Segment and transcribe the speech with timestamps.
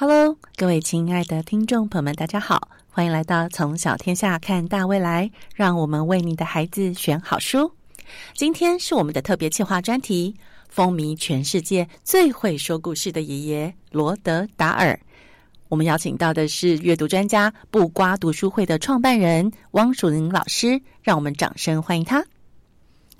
[0.00, 7.70] Hello，各位亲爱的听众朋友们，大家好，欢迎来到从小天下看大未来，让我们为你的孩子选好书。
[8.34, 10.34] 今天是我们的特别企划专题，
[10.70, 14.98] 风靡全世界最会说故事的爷爷罗德达尔。
[15.68, 22.24] 我们邀请到的是阅读专家布瓜读书会的创办人汪淑玲老师，让我们掌声欢迎他。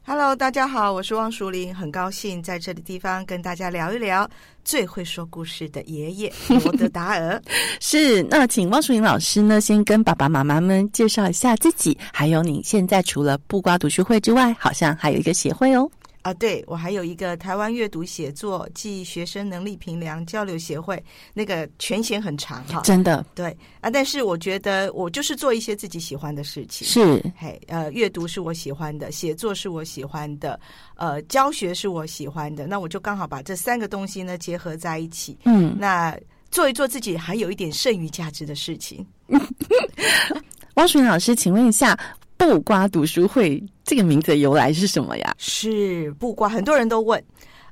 [0.02, 4.28] Hello，大家好，我是汪淑玲，很高兴在这个地方跟大家聊一聊
[4.64, 7.40] 最会说故事的爷爷罗德达尔。
[7.80, 15.88] 是，那请汪淑玲老师呢，先跟爸爸妈妈们介绍一下自己，还有你现在除了布瓜读书会之外，好像还有一个协会哦。
[16.22, 21.02] 啊，对我还有一个台湾阅读写作暨学生能力评量交流协会，
[21.32, 22.80] 那个权限很长哈。
[22.82, 26.86] 真的对啊，但是我觉得我就是做一些自己喜欢的事情。
[26.86, 30.60] 是嘿，呃，阅读是我喜欢的，写作是我喜欢的，
[30.96, 36.14] 呃，教学是我喜欢的，那我就刚好把这三个东西呢结合在一起，嗯，那
[36.50, 39.06] 做一做自己还有一点剩余价值的事情。
[40.74, 41.98] 汪淑玲老师，请问一下，
[42.40, 45.34] 布瓜读书会这个名字的由来是什么呀？
[45.36, 47.22] 是布瓜，很多人都问。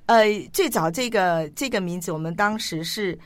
[0.05, 3.19] 呃，最早这个这个名字，我们当时是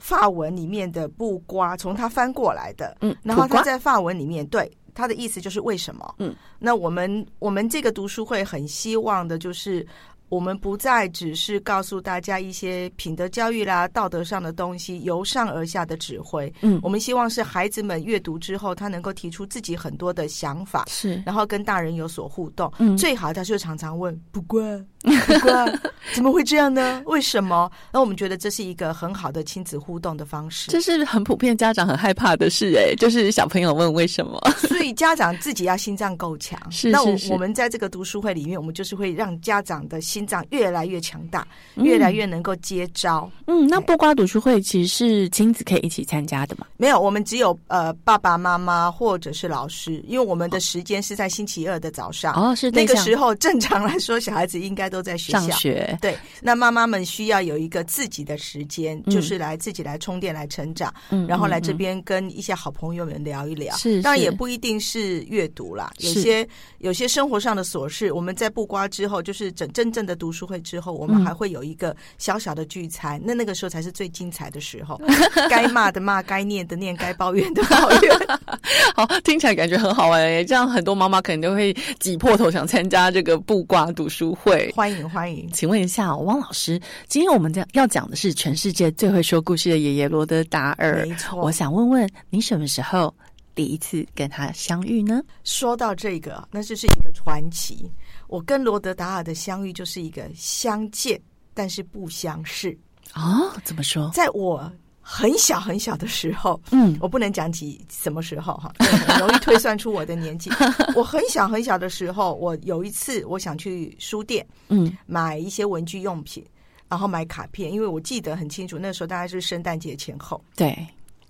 [0.00, 2.96] 法文里面的布瓜，从它翻过来的。
[3.02, 6.14] 嗯，然后苦瓜它在法文里面，对它的意思就是为什么？
[6.18, 9.86] 嗯，那我们我们这个读书会很希望的就是。
[10.28, 16.52] 我们不再只是告诉大家一些品德教育啦、道德上的东西，由上而下的指挥。
[16.62, 22.72] 嗯我们希望是孩子们阅读之后，他能够提出自己很多的想法，是然后跟大人有所互动。
[22.78, 24.60] 嗯最好他就常常问：不过，
[26.14, 27.02] 怎么会这样呢？
[27.06, 27.70] 为什么？
[27.92, 30.70] 那我们觉得这是一个很好的亲子互动的方式。
[30.70, 34.40] 这是很普遍家长很害怕的事哎，就是小朋友问为什么。
[34.58, 36.58] 所以家长自己要心脏够强。
[36.70, 43.30] 是那我是那我们在这个读书会里面，我们就是会让家长的心脏越来越强大，越来越能够接招。
[43.46, 46.66] 嗯，那不瓜读书会其实是亲子可以一起参加的嘛？
[46.76, 52.34] 没有，我们只有呃爸爸妈妈或者是老师，因为我们的时间是在星期二的早上。
[52.34, 63.74] 哦，是那个时候，正常来说，小孩子应该都在学校上学，对，那妈妈们需要有一个自己的时间，嗯就是来自己来充电、来成长，嗯然后来这嗯边跟一些好朋友们聊一聊。
[63.76, 66.46] 是是当然也不一定是阅读啦，有些
[66.78, 75.00] 有些生活上的琐事，我们在布瓜之后，就是真真正的读书会之后，我们嗯还会有一个小小的聚餐，那那个时候才是最精彩的时候，
[75.48, 78.16] 该骂的骂，该念的念，该抱怨的抱怨。
[78.94, 80.44] 好，听起来感觉很好玩诶。
[80.44, 84.72] 这样很多妈妈可能都会挤破头想参加这个布瓜读书会。
[84.74, 91.06] 欢迎欢迎，请问一下，汪老师，今天我们讲要讲的是全世界最会说故事的爷爷罗德达尔。
[91.06, 93.14] 没错我想问问你什么时候
[93.54, 95.22] 第一次跟他相遇呢？
[95.44, 97.90] 说到这个，那就是一个传奇。
[98.28, 101.20] 我跟罗德达尔的相遇就是一个相见，
[101.54, 102.76] 但是不相识。
[103.14, 104.10] 哦，怎么说？
[104.12, 104.70] 在我
[105.08, 108.72] 很小很小的时候，嗯我不能讲起什么时候哈，
[109.20, 110.50] 容易推算出我的年纪。
[110.96, 116.44] 我很小很小的时候，我有一次我想去书店嗯买一些文具用品，
[116.88, 120.42] 然后买卡片，因为我记得很清楚，那时候大概是圣诞节前后。
[120.56, 120.76] 对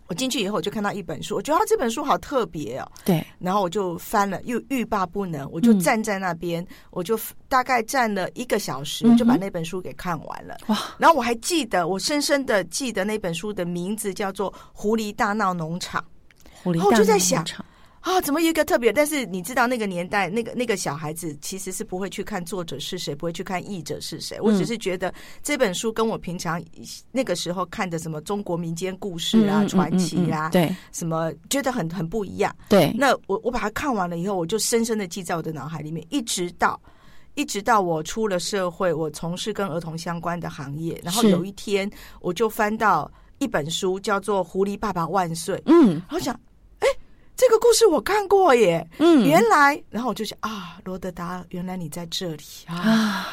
[0.09, 5.81] 我进去以后，我就看到一本书，我觉得啊这本书好特别哦，对，然后我就翻了，又欲罢不能，我就嗯。
[5.81, 7.19] 站在那边，我就
[7.49, 10.57] 大概站了一个小时，我就把那本书给看完了。
[10.67, 16.05] 哇，然后我还记得，我深深的记得那本书的名字叫做《狐狸大闹农场。
[16.63, 17.67] 狐狸哦我就大闹在想农场》
[18.07, 18.93] 啊，怎么有一个特别？
[18.93, 24.41] 但是你知道那个年代，那个那个小孩子其实是不会去看作者是谁，不会去看译者是谁。
[24.41, 25.13] 我只是觉得
[25.43, 26.63] 这本书跟我平常
[27.11, 32.55] 那个时候看的什么中国民间故事啊、传奇嗯嗯啦、对什么，觉得很很不一样。
[32.69, 36.81] 对，那我我把它看完了以后，我就深深的记在我的脑海里面，一直到
[37.35, 41.91] 一直到我出了社会，我从事跟儿童相关的行业，然后有一天
[42.21, 46.41] 我就翻到一本书，叫做《狐狸爸爸万岁》，嗯然后想，哎，
[47.37, 52.75] 这个故事我看过耶，嗯原来，然后我就想啊，罗德达，原来你在这里啊。
[52.77, 53.29] 啊，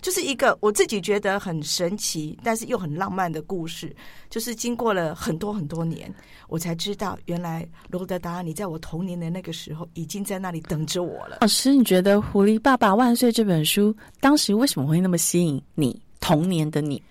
[0.00, 3.94] 就是一个我自己觉得很神奇，但是又很浪漫的故事。
[4.30, 6.14] 就是经过了很多很多年，
[6.48, 11.38] 我才知道，原来罗德达你在我童年的那个时候已经在那里等着我了。
[11.40, 16.00] 老师，你觉得《狐狸爸爸万岁》这本书当时为什么会那么吸引你？
[16.20, 17.02] 童年的你，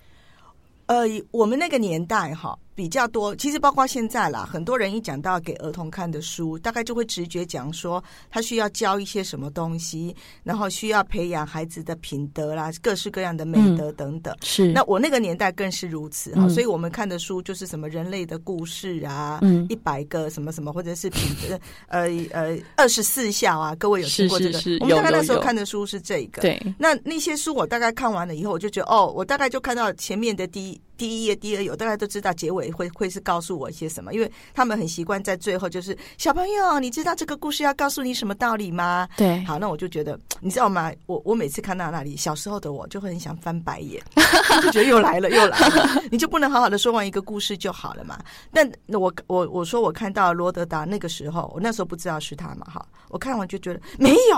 [0.85, 14.31] 呃，我们那个年代哈比较多，其实包括现在啦，很多人一讲到给儿童看的书，大概就会直觉讲说他需要教一些什么东西，然后需要培养孩子的品德啦，各式各样的美德等等。
[14.43, 21.59] 是那我那个年代更是如此哈，嗯所以我们看的书就是什么人类的故事啊，嗯一百个什么什么，或者是品德
[21.89, 24.53] 呃呃二十四孝啊，各位有听过这个？
[24.53, 26.43] 是是是我们大概那时候看的书是这个。
[26.43, 39.07] 对，那那些书我大概看完了以后，我就觉得哦，我大概就看到前面的第一第一页、第二页，我大家都知道结尾会会是告诉我一些什么，因为他们很习惯在最后就是小朋友，你知道这个故事要告诉你什么道理吗？
[39.15, 40.91] 对，好，那我就觉得，你知道吗？
[41.05, 44.03] 我我每次看到那里，小时候的我就会很想翻白眼，
[44.63, 48.19] 就觉得又来了，又来了，你就不能好好的说完一个故事就好了嘛？
[48.51, 54.37] 但我我我说我看到罗德达那个时候，我那时候不知道是他嘛，哈，我看完就觉得没有，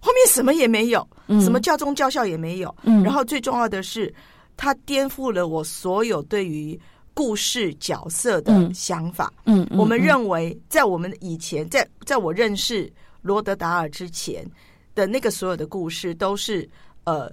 [0.00, 1.06] 后面什么也没有，
[1.40, 4.12] 什么教宗教校也没有，嗯然后最重要的是，
[4.56, 6.78] 他颠覆了我所有对于
[7.14, 9.32] 故事角色的嗯想法。
[9.44, 12.90] 嗯，嗯我们嗯认为，在我们以前，在在我认识
[13.20, 14.44] 罗德达尔之前
[14.94, 16.68] 的那个所有的故事，都是
[17.04, 17.30] 呃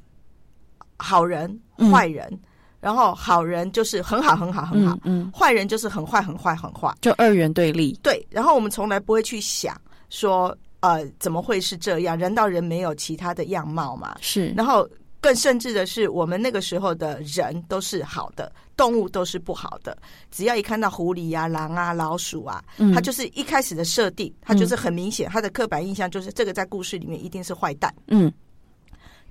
[0.97, 2.39] 好人嗯坏人，
[2.81, 6.93] 然后好人就是很好很好很好，嗯嗯，坏人就是很坏很坏很坏。
[7.01, 9.79] 就二元对立，对，然后我们从来不会去想
[10.09, 12.17] 说，呃，怎么会是这样？
[12.17, 14.17] 人到人没有其他的样貌嘛？
[14.19, 14.87] 是，然后
[15.21, 19.97] 更甚至的是，我们那个时候的人都是好的，动物都是不好的。
[20.31, 27.93] 只要一看到狐狸啊、狼啊、老鼠啊，嗯它就是一开始的设定，它就是很明显，它的刻板印象就是这个在故事里面一定是坏蛋。
[28.07, 28.31] 嗯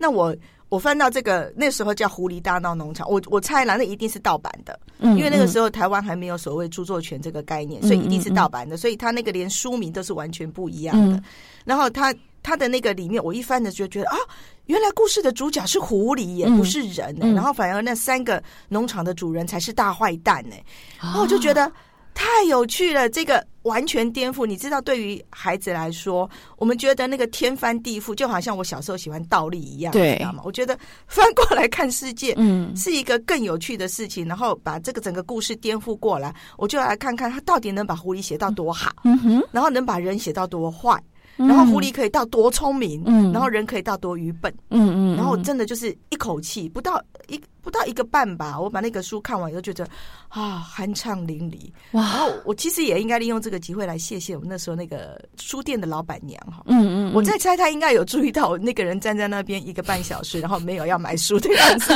[0.00, 0.36] 那我
[0.68, 11.16] 我翻到这个那时候叫《狐狸大闹农场》，我我猜啦，那一定是盗版的，嗯，因为那个时候，台湾还没有所谓著作权这个概念，嗯所以一定是盗版的，所以他那个连书名都是完全不一样的。
[11.16, 11.24] 嗯
[11.64, 12.14] 然后他
[12.48, 14.16] 他的那个里面，我一翻的就觉得啊，
[14.64, 16.56] 原来故事的主角是狐狸耶，嗯。
[16.56, 20.56] 不是人然后反而那三个农场的主人才是大坏蛋呢。
[20.98, 21.70] 然后我哦就觉得
[22.14, 24.46] 太有趣了，这个完全颠覆。
[24.46, 30.12] 你知道，对于孩子来说，我们觉得那个天翻地覆，就好像我小时候喜欢倒立一样，对。
[30.12, 30.42] 你知道吗？
[30.44, 32.74] 我觉得翻过来看世界，嗯。
[32.74, 41.00] 是一个更有趣的事情，然后把这个整个故事颠覆过来，我就来看看他到底能把狐狸写到多好，嗯哼，然后能把人写到多坏，
[41.38, 49.86] 然后狐狸可以到多聪明，嗯然后人可以到多愚笨，嗯嗯，然后嗯真的就是一口气不到一不到一个半吧，我把那个书看完以后觉得
[50.28, 51.70] 啊酣畅淋漓。
[51.90, 56.62] 然哇，后我其实也应该利用这个机会来谢谢我们那时候那个书店的老板娘哈。
[56.66, 61.92] 嗯嗯，我在猜，他应该有注意到我那个人站在那边一个半小时， 然后没有要买书的样子。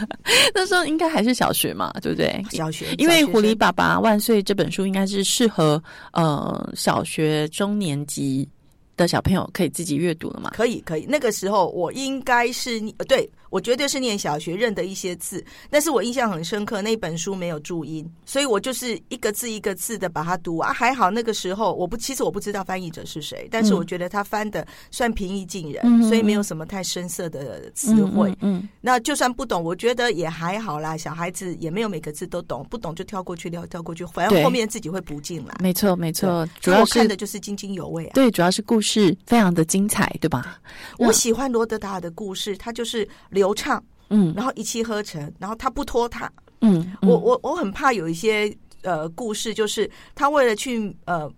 [0.54, 2.42] 那时候应该还是小学嘛，对不对？
[2.50, 5.82] 小学，因为《狐狸爸爸万岁》这本书应该是适合
[6.12, 8.48] 呃小学中年级
[8.96, 10.50] 的小朋友可以自己阅读了吗。
[10.54, 20.74] 可以可以，那个时候我应该是呃对我绝对是念小学认得一些字，但是我印象很深刻，那本书没有注音，所以我就是一个字一个字的把它读啊。
[20.74, 28.30] 还好那个时候我不，其实我不知道翻译者是谁，但是嗯我觉得他翻的算平易近人，嗯所以没有什么太深色的词汇。
[28.42, 30.94] 嗯嗯那就算不懂，我觉得也还好啦。
[30.94, 35.54] 小孩子也没有每个字都懂，不懂就跳过去，跳跳过去，反对正后面自己会补进来。
[35.60, 38.10] 没错没错，主要看的就是津津有味啊。
[38.12, 40.60] 对，主要是故事非常的精彩，对吧？
[40.98, 44.32] 我喜欢罗德达尔的故事，他就是流畅，嗯。
[44.34, 46.30] 然后一气呵成，然后他不拖沓。
[46.60, 47.08] 嗯，嗯。
[47.08, 51.30] 我我我很怕有一些呃故事，就是他为了去呃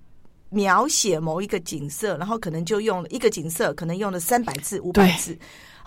[0.51, 5.39] 描写某一个景色，然后可能就用了一个景色，可能用了三百字、五百字，然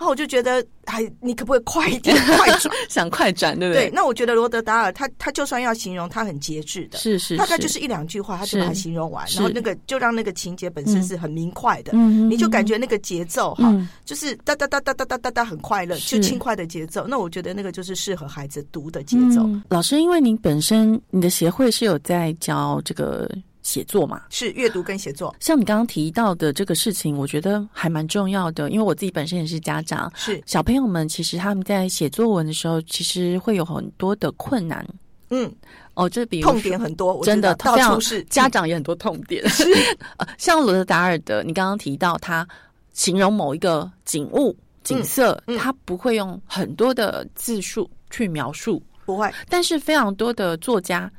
[0.02, 2.74] 后我就觉得，哎，你可不可以快一点，快转？
[2.90, 3.88] 想快转，对不对，？
[3.94, 6.98] 那我觉得罗德达尔他他就算要形容，他很节制的。
[6.98, 17.06] 是是，大概就是一两句话，他就把它形容完，然后那个就让那个情节本身是很明快的，嗯，你就感觉觉那个节奏哈，嗯就是哒哒哒哒哒哒哒哒很快乐，就轻快的节奏。
[17.06, 23.30] 那我觉得那个就是适合孩子读的节奏，嗯老师，因为您本身你的协会是有在教这个
[23.62, 24.22] 写作嘛？
[24.28, 30.12] 是阅读跟写作，像你刚刚提到的这个事情，我觉得还蛮重要的，因为我自己本身也是家长。
[30.16, 34.86] 是小朋友们其实他们在写作文的时候，其实会有很多的困难
[35.30, 35.50] 嗯，
[35.94, 36.08] 哦。
[36.08, 39.42] 这比如痛点很多，真的到处是家长也很多痛点。
[40.18, 42.46] 呃像罗德达尔的，你刚刚提到他
[42.92, 51.10] 形容某一个景物、景色，嗯他不会用很多的字数去描述，不会，但是非常多的作家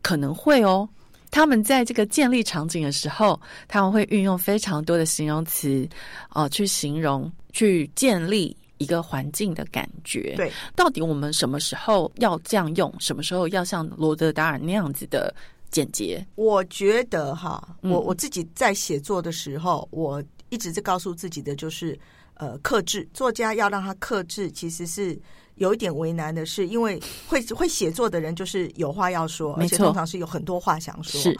[0.00, 0.88] 可能会哦。
[1.30, 5.88] 他们在这个建立场景的时候，他们会运用非常多的形容词，
[6.30, 10.34] 哦、去形容、去建立一个环境的感觉。
[10.36, 15.34] 对，到底我们什么时候要这样用，什么时候要像罗德达尔那样子的
[15.70, 16.24] 简洁？
[16.36, 21.98] 我觉得哈，嗯我我自己在写作的时候，我一直在告诉自己的就是，
[22.34, 23.06] 呃，克制。
[23.12, 25.18] 作家要让他克制，其实是
[25.58, 31.20] 有一点为难的是，因为会会写作的人就是有话要说，而且通常是有很多话想说。
[31.20, 31.36] 是，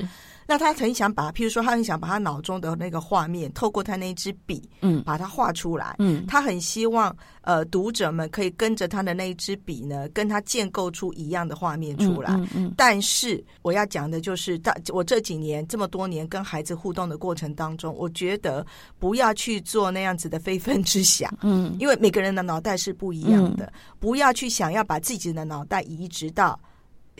[0.50, 5.96] 那他很想把，譬如说，他很想把他脑中的那个画面，透过他那支笔，嗯把它画出来。
[5.98, 12.32] 嗯他很希望，呃，读者们可以跟着他的那一支笔呢，跟他建构出一样的画面出来。
[12.32, 18.64] 嗯嗯但是我要讲的就是，大我这几年这么多年跟孩子互动的过程当中，我觉得
[18.98, 26.58] 不要去做那样子的非分之想，嗯因为每个人的脑袋是不一样的，不要去想要把自己的脑袋移植到。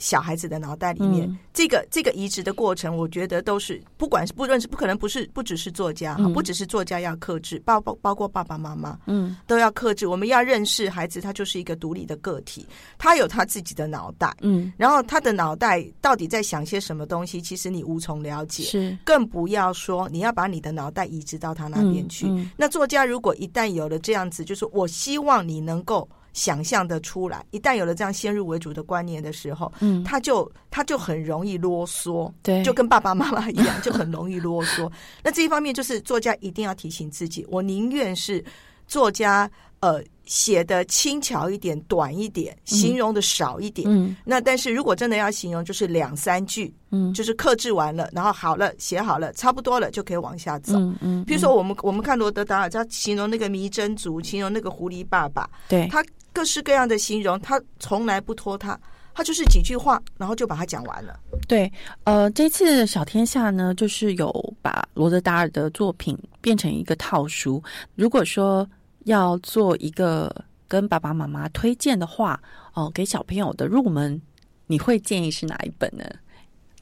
[0.00, 1.38] 小孩子的脑袋里面，嗯。
[1.52, 6.32] 这个这个移植的过程，我觉得都是不管是不认识不可能不是不只是作家哈，嗯。
[6.32, 9.36] 不只是作家要克制，包包包括爸爸妈妈，嗯。
[9.46, 10.06] 都要克制。
[10.06, 18.96] 我们要认识孩子，他就是一个独立的个体，他有他自己的脑袋，嗯，然后他的脑袋到底在想些什么东西，其实你无从了解，是。
[19.04, 22.26] 更不要说你要把你的脑袋移植到他那边去。
[22.56, 34.90] 那作家如果一旦有了这样子，就是我希望你能够想象的出来，一旦有了这样先入为主的观念的时候，嗯，他就他就很容易啰嗦，对，就跟爸爸妈妈一样，就很容易啰嗦。
[35.22, 38.44] 那这一方面就是作家一定要提醒自己，我宁愿是
[38.86, 43.88] 作家呃写的轻巧一点、短一点，形容的少一点。
[43.90, 44.16] 嗯。
[44.24, 47.12] 那但是如果真的要形容，就是两三句，嗯。
[47.14, 50.74] 就是克制完了，然后好了，写好了，差不多了，就可以往下走。
[50.76, 56.04] 嗯嗯，比如说，我们我们看罗德达尔，他形容那个迷真族，形容那个狐狸爸爸，对，他
[56.38, 58.78] 各式各样的形容，他从来不拖沓，
[59.12, 61.18] 他就是几句话，然后就把它讲完了。
[61.48, 61.68] 对，
[62.04, 67.60] 呃，这次小天下呢，就是有把罗德达尔的作品变成一个套书。
[67.96, 68.64] 如果说
[69.06, 70.32] 要做一个
[70.68, 72.40] 跟爸爸妈妈推荐的话，
[72.74, 74.22] 哦、给小朋友的入门，
[74.68, 76.04] 你会建议是哪一本呢？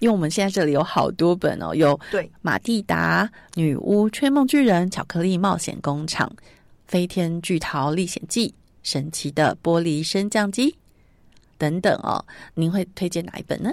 [0.01, 6.31] 因为我们现在这里有好多本哦，有《对，马蒂达女巫吹梦巨人巧克力冒险工厂》
[6.87, 8.49] 《飞天巨桃历险记》
[8.87, 10.71] 《神奇的玻璃升降机》
[11.59, 12.25] 等等哦，
[12.55, 13.73] 您会推荐哪一本呢？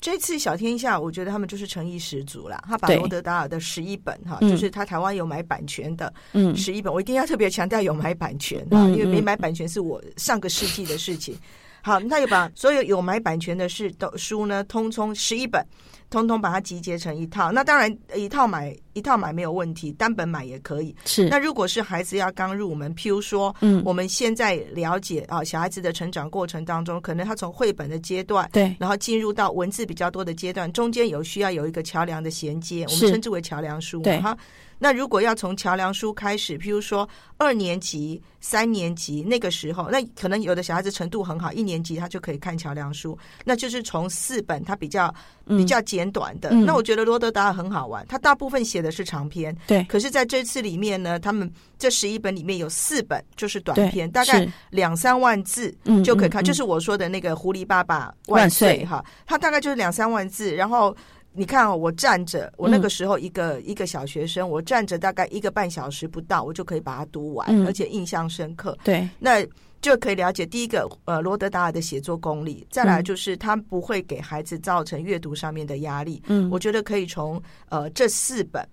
[0.00, 2.58] 这次小天下，我觉得他们就是诚意十足啦。
[2.66, 11.36] 他把对罗德达尔的十一本哈，嗯就是他台湾有买版权的嗯十一本，我一定要特别强调有买版权啊，嗯因为没嗯买版权是我上个世纪的事情。
[11.82, 15.62] 好，那有把所有有买版权的事都书呢，通通十一本，
[16.08, 17.52] 通通把它集结成一套。
[17.52, 20.94] 那当然一套买一套买没有问题，单本买也可以。
[21.04, 21.28] 是。
[21.28, 23.82] 那如果是孩子要刚入门，譬如说，嗯。
[23.84, 28.74] 我们现在了解啊，小孩子的成长过程当中，可能他从绘本的阶段，对。
[28.78, 34.20] 然后进入到文字比较多的阶段，中间有需要有一个桥梁的衔接，我们称之为桥梁书嘛对。
[34.20, 34.36] 哈。
[34.80, 45.12] 那如果要从桥梁书开始，譬如说二年级、三年级那个时候，那可能有的小孩子程度很好，一年级他就可以看桥梁书，那就是从四本他比较
[45.46, 46.50] 比较简短的。
[46.50, 46.64] 嗯。
[46.64, 60.96] 那我觉得罗德达尔很好玩，他大部分写的是长篇，对可是在这次里面呢，他们这十一本里面有四本就是短篇，大概两三万字嗯就可以看，嗯嗯就是我说的那个《狐狸爸爸万岁岁》哈，它大概就是两三万字，然后。
[61.30, 68.76] 你看哦，我站着，我那个时候一个、一个小学生，我站着大概一个半小时不到，我就可以把它读完，嗯而且印象深刻。
[68.82, 69.46] 对那
[69.80, 76.20] 就可以了解第一个，呃，罗德达尔的写作功力，再来就是他不会给孩子造成阅读上面的压力。
[76.26, 78.66] 嗯我觉得可以从呃这四本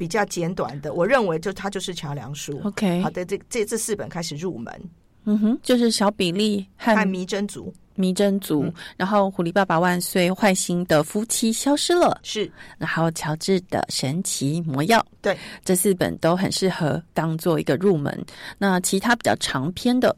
[0.00, 2.58] 比较简短的，我认为就它就是桥梁书。
[2.64, 4.72] OK 好的，这这这四本开始入门，
[5.24, 7.70] 嗯哼，就是小比利和看迷真族。
[7.96, 8.72] 迷真族，嗯。
[8.96, 12.50] 然后狐狸爸爸万岁，坏心的夫妻消失了，是。
[12.78, 18.24] 然后乔治的神奇魔药，对，这四本都很适合当做一个入门。
[18.56, 20.16] 那其他比较长篇的。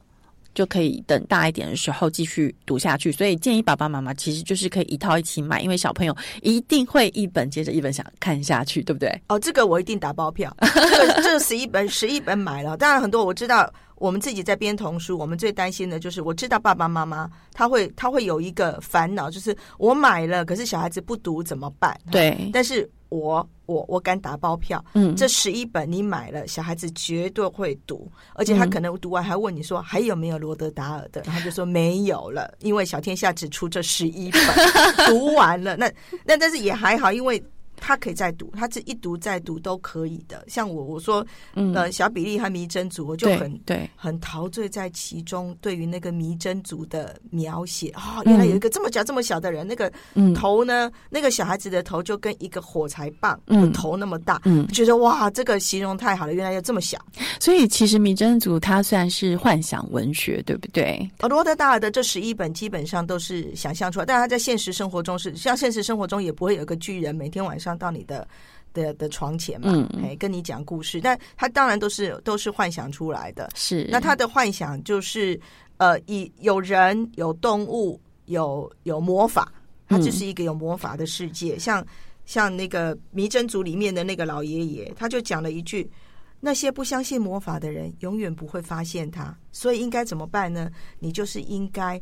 [0.55, 9.09] 就可以等大一点的时候继续读下去，所以建议爸爸妈妈其实就是可以一套一起买，因为小朋友一定会一本接着一本想看下去，对不对？
[9.29, 10.55] 哦，这个我一定打包票。
[10.61, 13.73] 这个这十一本十一本买了，当然很多我知道。
[13.97, 21.97] 我们自己在编童书，我们最担心的就是，我知道爸爸妈妈他会他会有一个烦恼，就是我买了，可是小孩子不读怎么办？
[22.11, 34.41] 对，但是我我我敢打包票，嗯，这十一本你买了，小孩子绝对会读，而且他嗯可能读完还问你说还有没有罗德达尔的，然后就说没有了，因为小天下只出这十一本，
[35.09, 35.77] 读完了。
[35.77, 35.93] 那
[36.25, 37.43] 那但是也还好，因为。
[37.85, 40.45] 他可以再读，他这一读再读都可以的。
[40.47, 41.75] 像我我说，嗯。
[41.75, 47.89] 呃，小比利和迷真族，我就很对，很陶醉在其中，对于那个迷真族的描写。
[47.89, 50.33] 啊、原来有一个这么小这么小的人，那个嗯。
[50.33, 53.63] 头呢，那个小孩子的头就跟一个火柴棒嗯。
[53.63, 56.99] 的头那么大，嗯，觉得哇，这个形容太好了，原来要这么小。
[57.41, 61.11] 所以其实迷真族它算是幻想文学，对不对？
[61.19, 68.27] 而罗德达尔的这十一本基本上都是想象出来，但他在现实生活中是，像现实生活中也不会有个巨人每天晚上到你的
[68.73, 73.51] 的的床前嘛，嗯哎，跟你讲故事，但他当然都是都是幻想出来的。
[73.55, 75.39] 是，那他的幻想就是
[75.77, 79.53] 呃，以有人、有动物、有有魔法，
[79.89, 81.59] 它嗯就是一个有魔法的世界。
[81.59, 81.85] 像
[82.25, 85.91] 像那个迷真族里面的那个老爷爷，他就讲了一句
[86.39, 89.37] ：“那些不相信魔法的人，永远不会发现它。
[89.51, 90.71] 所以应该怎么办呢？
[91.01, 92.01] 你就是应该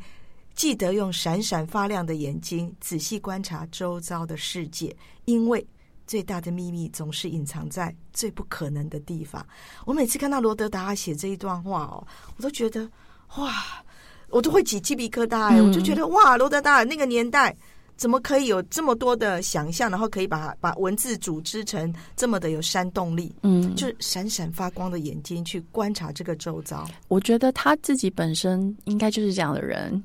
[0.54, 5.66] 记得用闪闪发亮的眼睛，仔细观察周遭的世界，因为
[6.06, 9.46] 最大的秘密总是隐藏在最不可能的地方。”
[9.86, 12.90] 我每次看到罗德达尔写这一段话哦，我都觉得
[13.36, 13.52] 哇，
[14.28, 15.62] 我都会起鸡皮疙瘩哎！
[15.62, 17.56] 我就觉得哇，罗德达那个年代。
[18.00, 23.30] 怎么可以有这么多的想象，然后可以把把文字组织成这么的有煽动力？
[23.42, 26.88] 嗯，就是闪闪发光的眼睛去观察这个周遭。
[27.08, 30.02] 我觉得他自己本身应该就是这样的人，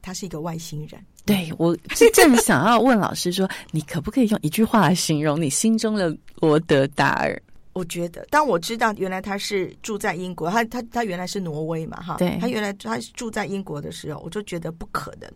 [0.00, 0.98] 他是一个外星人。
[1.26, 1.76] 对我
[2.14, 7.38] 正想要问老师说，你可不可以用一句话来形容你心中的罗德达尔？
[7.74, 15.30] 我觉得，当我知道原来他是住在英国，他他他原来是挪威嘛，哈，对，他原来他住在英国的时候，我就觉得不可能。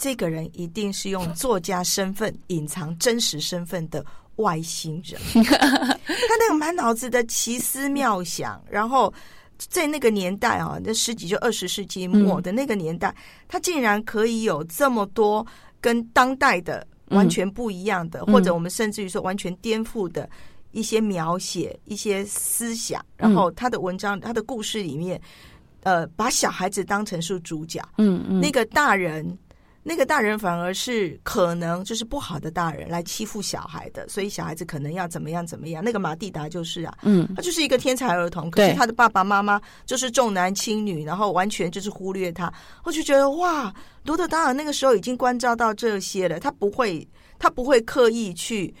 [0.00, 4.02] 这个人一定是用作家身份隐藏真实身份的
[4.36, 5.20] 外星人。
[5.44, 9.12] 他那个满脑子的奇思妙想，然后
[9.58, 13.14] 在那个年代啊，那十几就二十世纪末的那个年代，
[13.46, 15.46] 他竟然可以有这么多
[15.82, 20.26] 跟当代的完全不一样的，或者我们甚至于说完全颠覆的
[20.72, 23.04] 一些描写、一些思想。
[23.18, 25.20] 然后他的文章、他的故事里面，
[25.82, 27.86] 呃，把小孩子当成是主角。
[27.98, 29.36] 嗯嗯，那个大人。
[29.90, 35.82] 那个大人反而是可能就是不好的大人来欺负小孩的，所以小孩子可能要怎么样怎么样。
[35.82, 42.52] 那个马蒂达就是啊，嗯，他就是一个天才儿童，可是他的爸爸妈妈就是重男轻女，然后完全就是忽略他。
[42.84, 47.04] 我就觉得哇，罗德达尔那个时候已经关照到这些了，他不会，
[47.36, 48.72] 他不会刻意去。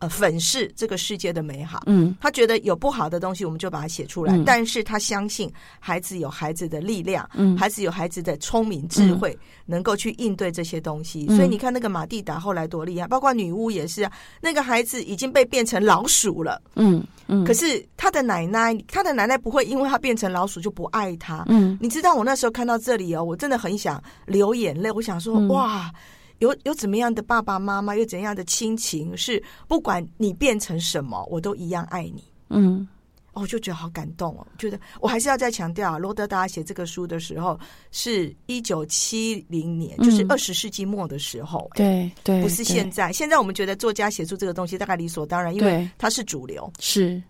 [0.00, 1.82] 呃，粉饰这个世界的美好。
[1.86, 4.40] 嗯，他觉得有不好的东西，我们就把它写出来。
[4.46, 9.36] 但是他相信孩子有孩子的力量，嗯，孩子有孩子的聪明智慧，
[9.66, 11.26] 能够去应对这些东西。
[11.34, 14.12] 所以你看那个马蒂达后来多厉害，包括女巫也是啊。
[14.40, 17.44] 那个孩子已经被变成老鼠了，嗯嗯。
[17.44, 21.44] 可是他的奶奶，他的奶奶不会因为他变成老鼠就不爱他。
[21.48, 24.92] 嗯，你知道我那时候看到这里哦，我真的很想流眼泪。
[24.92, 25.90] 我想说，哇。
[26.38, 32.24] 有有怎么样的爸爸妈妈，有怎样的亲情，是不管你变成什么，我都一样爱你。
[32.48, 32.86] 嗯，
[33.32, 34.46] 我就觉得好感动哦。
[34.58, 37.58] 觉得我还是要再强调，罗德达写这个书的时候
[37.90, 41.68] 是一九七零年，就是二十世纪末的时候。
[41.74, 43.12] 对对，不是现在。
[43.12, 46.72] 现在我们觉得作家写出这个东西大概理所当然，因为它是主流。
[46.78, 47.22] 是，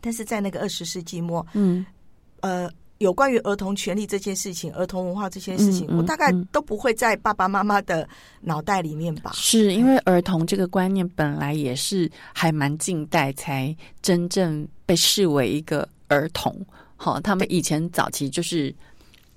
[0.00, 1.84] 但是在那个二十世纪末，嗯，
[2.40, 2.70] 呃。
[3.04, 8.08] 有关于儿童权利这件事情，儿童文化这件事情，我大概都不会在爸爸妈妈的
[8.40, 9.30] 脑袋里面吧。
[9.34, 16.54] 是因为儿童这个观念本来也是还蛮近代才真正被视为一个儿童。
[16.96, 18.74] 好，他们以前早期就是。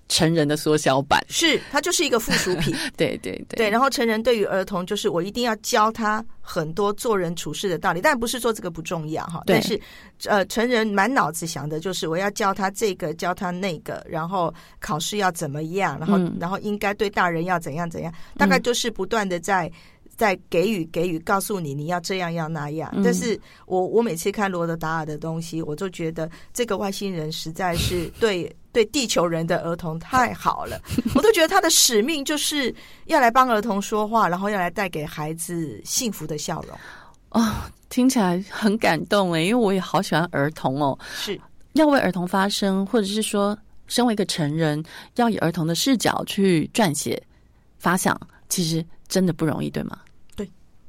[0.10, 3.70] 成人的缩小版是它就是一个附属品， 对对对对。
[3.70, 9.44] 然后成人对于儿童就是我一定要教他很多做人处事的道理，但不是说这个不重要哈。
[9.46, 9.80] 但是
[10.26, 19.72] 呃，成人满脑子想的就是我要教他这个，教他那个，然后考试要怎么样，然后然后应该对大人要怎样怎样，大概就是不断的在。
[20.18, 22.92] 在给予给予，告诉你你要这样要那样。
[23.04, 30.82] 但是我我每次看罗德达尔的东西，我就觉得这个外星人实在是 对对地球人的儿童太好了。
[31.16, 32.74] 我都觉得他的使命就是
[33.06, 36.78] 要来帮儿童说话，然后要来带给孩子幸福的笑容。
[37.30, 37.54] 哦，
[37.90, 40.98] 听起来很感动哎，因为我也好喜欢儿童哦。
[41.14, 41.40] 是
[41.74, 44.84] 要为儿童发声，或者是说，身为一个成人，
[45.16, 47.22] 要以儿童的视角去撰写
[47.78, 50.00] 发想，其实真的不容易，对吗？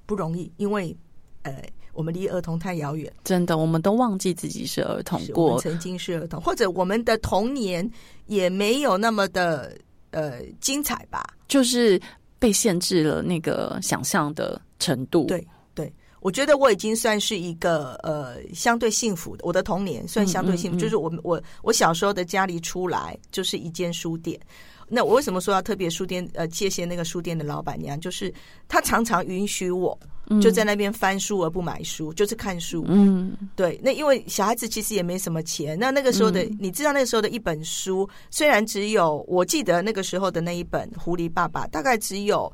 [0.09, 0.97] 不容易，因为
[1.42, 3.12] 呃，我们离儿童太遥远。
[3.25, 7.88] 真的，我们都忘记自己是儿童过，曾经是儿童，或者我们的童年
[8.25, 9.77] 也没有那么的
[10.12, 11.23] 呃精彩吧？
[11.47, 12.01] 就是
[12.38, 15.27] 被限制了那个想象的程度。
[15.27, 20.79] 对对，我觉得我已经算是一个呃相对幸福的，我的童年算相对幸福。
[20.79, 24.40] 就是我我我小时候的家里出来就是一间书店。
[24.88, 26.27] 那我为什么说要特别书店？
[26.35, 28.33] 呃，谢谢那个书店的老板娘，就是
[28.66, 29.98] 她常常允许我
[30.40, 32.85] 就在那边翻书而不买书，就是看书。
[32.88, 33.79] 嗯，对。
[33.83, 42.51] 那因为小孩子其实也没什么钱，那那个时候的你知道，那个时候的一本书虽然只有，我记得那个时候的那一本《狐狸爸爸》大概只有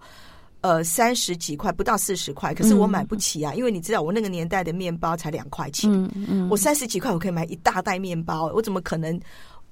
[0.61, 5.91] 呃三十几块，不到四十块，可是我买不起啊，因为你知道我那个年代的面包才两块钱，
[6.51, 9.21] 我三十几块我可以买一大袋面包，我怎么可能？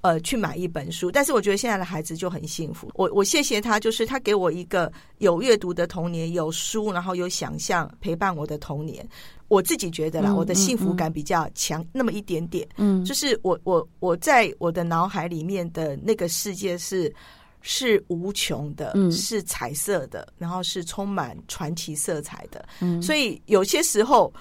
[0.02, 2.90] 呃，去买一本书，但是我觉得现在的孩子就很幸福。
[2.94, 9.08] 我我谢谢他，就是他给我一个有阅读的童年，有书，然后有想象陪伴我的童年。
[9.46, 12.66] 我自己觉得啦，我的幸福感比较强那么一点点。
[12.78, 17.14] 嗯，就是我我我在我的脑海里面的那个世界是
[17.60, 22.64] 是无穷的，嗯是彩色的，然后是充满传奇色彩的。
[22.80, 24.32] 嗯所以有些时候，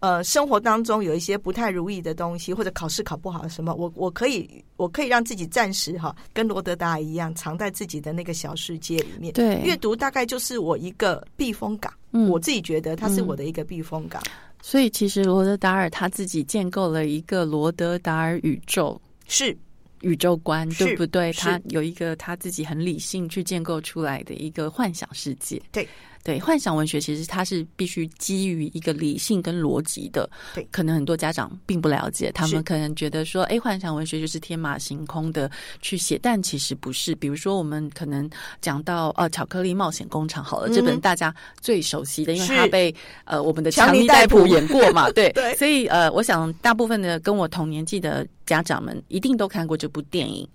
[0.00, 9.32] 呃，生活当中有一些不太如意的东西，或者考试考不好什么，我我可以我可以让自己暂时哈，跟罗德达尔一样，藏在自己的那个小世界里面。
[9.34, 11.92] 对阅读大概就是我一个避风港。
[12.12, 14.22] 嗯我自己觉得它是我的一个避风港。
[14.62, 19.00] 所以其实罗德达尔他自己建构了一个罗德达尔宇宙。
[19.26, 19.56] 是
[20.00, 21.32] 宇宙观对不对？
[21.34, 25.60] 他有一个他自己很理性去建构出来的一个幻想世界。
[25.70, 25.86] 对
[26.30, 30.28] 对，幻想文学其实它是必须基于一个理性跟逻辑的。
[30.54, 37.14] 对可能很多家长并不了解，他们可能觉得说，哎，幻想文学就是天马行空的去写，但其实不是。
[37.16, 38.28] 比如说，我们可能
[38.60, 50.48] 讲到呃，《巧克力冒险工厂》好了，这嗯本大家最熟悉的，因为是它被呃我们的强强尼戴普演过嘛， 对对所以呃，我想大部分的跟我同年纪的家长们一定都看过这部电影。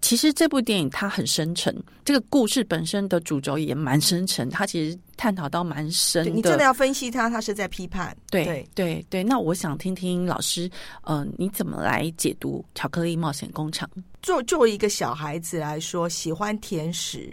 [0.00, 6.30] 其实这部电影它很深沉，这个故事本身的主轴也蛮深沉，它其实探讨到蛮深的。
[6.30, 8.16] 你真的要分析它，它是在批判。
[8.30, 10.70] 对对对对，那我想听听老师，
[11.02, 13.88] 呃，你怎么来解读《巧克力冒险工厂》？
[14.22, 17.30] 作作为一个小孩子来说，喜欢甜食，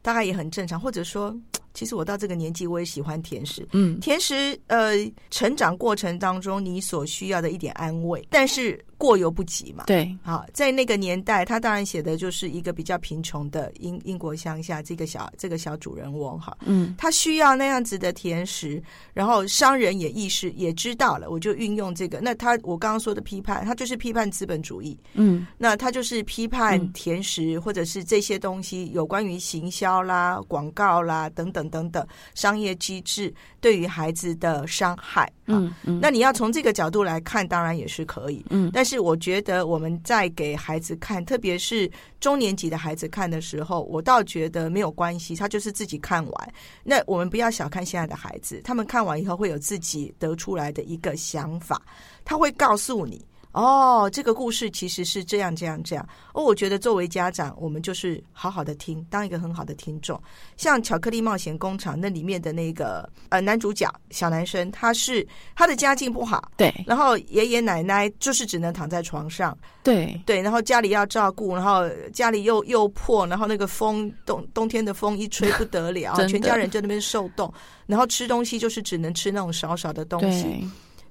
[0.00, 0.80] 大概也很正常。
[0.80, 1.34] 或者说，
[1.74, 3.66] 其实我到这个年纪，我也喜欢甜食。
[3.72, 4.94] 嗯甜食，呃，
[5.30, 9.84] 成长过程当中你所需要的一点安慰，但是过犹不及嘛。
[9.86, 22.18] 对，好，在那个年代，他当然写的就是一个比较贫穷的英英国乡下这个小这个小主人翁哈，嗯他需要那样子的甜食，然后商人也意识也知道了，我就运用这个。
[22.22, 35.30] 那他我刚刚说的批判，他就是批判资本主义，嗯那他就是批判嗯甜食、或者是这些东西有关于行销啦、广告啦等等等等商业机制对于孩子的伤害。
[35.46, 38.42] 嗯，那你要从这个角度来看，当然也是可以。
[38.48, 46.54] 嗯但是是我觉得我们在给孩子看，特别是中年级的孩子看的时候，我倒觉得没有关系，他就是自己看完。
[46.84, 51.82] 那我们不要小看现在的孩子，他们看完以后会有自己得出来的一个想法，
[52.24, 53.20] 他会告诉你。
[53.54, 56.06] 哦，这个故事其实是这样这样这样。
[56.32, 60.20] 哦，我觉得作为家长，我们就是好好的听，当一个很好的听众。
[60.56, 77.52] 像《巧克力冒险工厂》那里面的那个呃男主角小男生，他是他的家境不好，对然后爷爷奶奶就是只能躺在床上，对对，然后家里要照顾，然后家里又又破，然后那个风冬冬天的风一吹不得了， 全家人在那边受冻，
[77.86, 80.64] 然后吃东西就是只能吃那种少少的东西，对，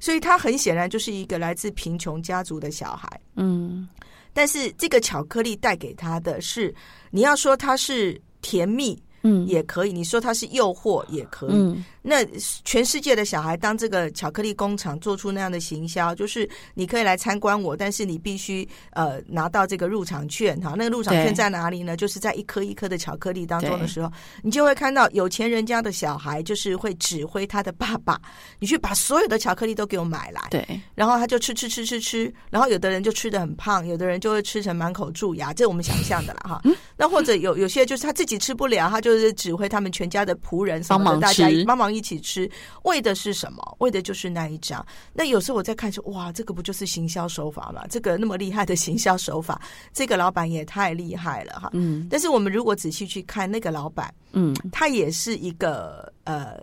[0.04, 3.10] 所以他很显然就是一个来自贫穷家族的小孩。
[3.38, 3.88] 嗯
[4.34, 6.76] 但是这个巧克力带给他的是，
[7.10, 9.48] 你要说它是甜蜜嗯。
[9.48, 11.84] 也可以，你说它是诱惑也可以，嗯。
[12.06, 12.18] 那
[12.66, 20.60] 全世界的小孩，当这个巧克力工厂做出那样的行销，就是你可以来参观我，但是你必须呃拿到这个入场券。
[20.60, 20.76] 哈。
[20.78, 21.96] 那个入场券在哪里呢？
[21.96, 28.20] 就是在一颗一颗的巧克力当中的时候，你就会看到有钱人家的小孩，就是会指挥他的爸爸，
[28.60, 30.68] 你去把所有的巧克力都给我买来，对。
[30.96, 36.60] 然后他就吃吃吃吃吃，然后有的人就吃的很胖，有的人就会吃成满口蛀牙，这我们想象的了哈。
[36.66, 36.76] 嗯。
[36.98, 42.50] 那或者有有些就是他自己吃不了，他就是指挥他们全家的仆人的，帮忙大家帮忙一起吃，
[42.84, 43.76] 为的是什么？
[43.80, 44.86] 为的就是那一张。
[45.14, 47.86] 那有时候我在看说，哇，这个不就是行销手法吗？
[47.90, 49.62] 这个那么厉害的行销手法，
[49.94, 51.70] 这个老板也太厉害了哈。
[51.74, 56.58] 嗯但是我们如果仔细去看那个老板，嗯他也是一个呃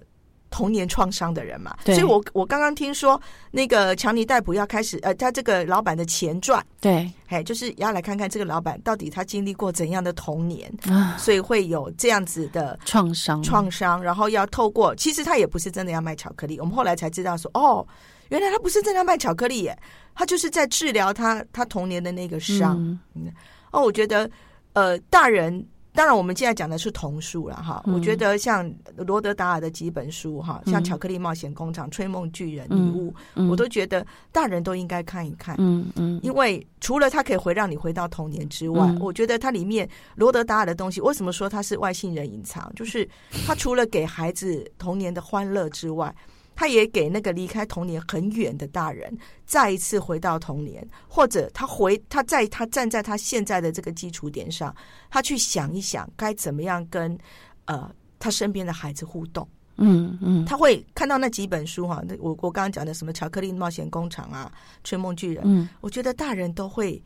[0.51, 1.95] 童年创伤的人嘛，对。
[1.95, 7.11] 所以我我刚刚听说那个强尼戴普要开始呃，他这个老板的前传，对。
[7.29, 11.17] 哎，就是要来看看这个老板到底他经历过怎样的童年，啊。
[11.17, 13.43] 所以会有这样子的创伤。
[13.43, 17.87] 创伤，然后要透过，其实他也不是真的要卖巧克力，我们后来才知道说，哦，
[18.29, 19.79] 原来他不是真的要卖巧克力耶，
[20.15, 22.77] 他就是在治疗他他童年的那个伤。
[23.15, 23.33] 嗯。
[23.71, 24.29] 哦，我觉得
[24.73, 25.65] 呃，大人。
[25.93, 27.83] 当然，我们现在讲的是童书了哈。
[27.87, 35.57] 嗯我觉得像罗德达尔的几本书哈，像嗯《巧克力冒险工厂》《吹梦巨人》《嗯礼物》，嗯我都觉得大人都应该看一看。
[35.59, 42.73] 嗯嗯因为除了它可以回让你回到童年之外，嗯我觉得它里面罗德达尔的东西，为什么说它是外星人隐藏？
[42.77, 43.09] 就是
[43.47, 46.15] 它除了给孩子童年的欢乐之外，
[46.61, 54.77] 他也给那个离开童年很远的大人再一次回到童年，或者他回他在他站在他现在的这个基础点上，
[55.09, 57.19] 他去想一想该怎么样跟
[57.65, 59.49] 呃他身边的孩子互动。
[59.77, 60.45] 嗯嗯。
[60.45, 64.53] 他会看到那几本书哈，那我我刚刚讲的什么《巧克力冒险工厂》啊，
[64.85, 65.67] 《吹梦巨人》，嗯。
[65.81, 67.03] 我觉得大人都会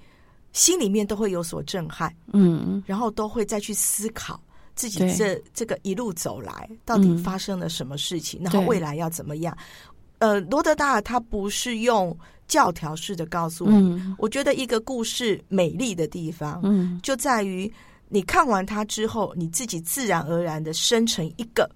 [0.53, 2.83] 心里面都会有所震撼，嗯。
[2.85, 4.43] 然后都会再去思考
[4.75, 7.19] 自己这这个一路走来到底嗯。
[7.19, 9.57] 发生了什么事情，然后未来要怎么样。
[10.19, 14.15] 呃，罗德达尔他不是用教条式的告诉你，嗯。
[14.19, 17.01] 我觉得一个故事美丽的地方，嗯。
[17.03, 17.71] 就在于
[18.09, 21.69] 你看完它之后，你自己自然而然的生成一个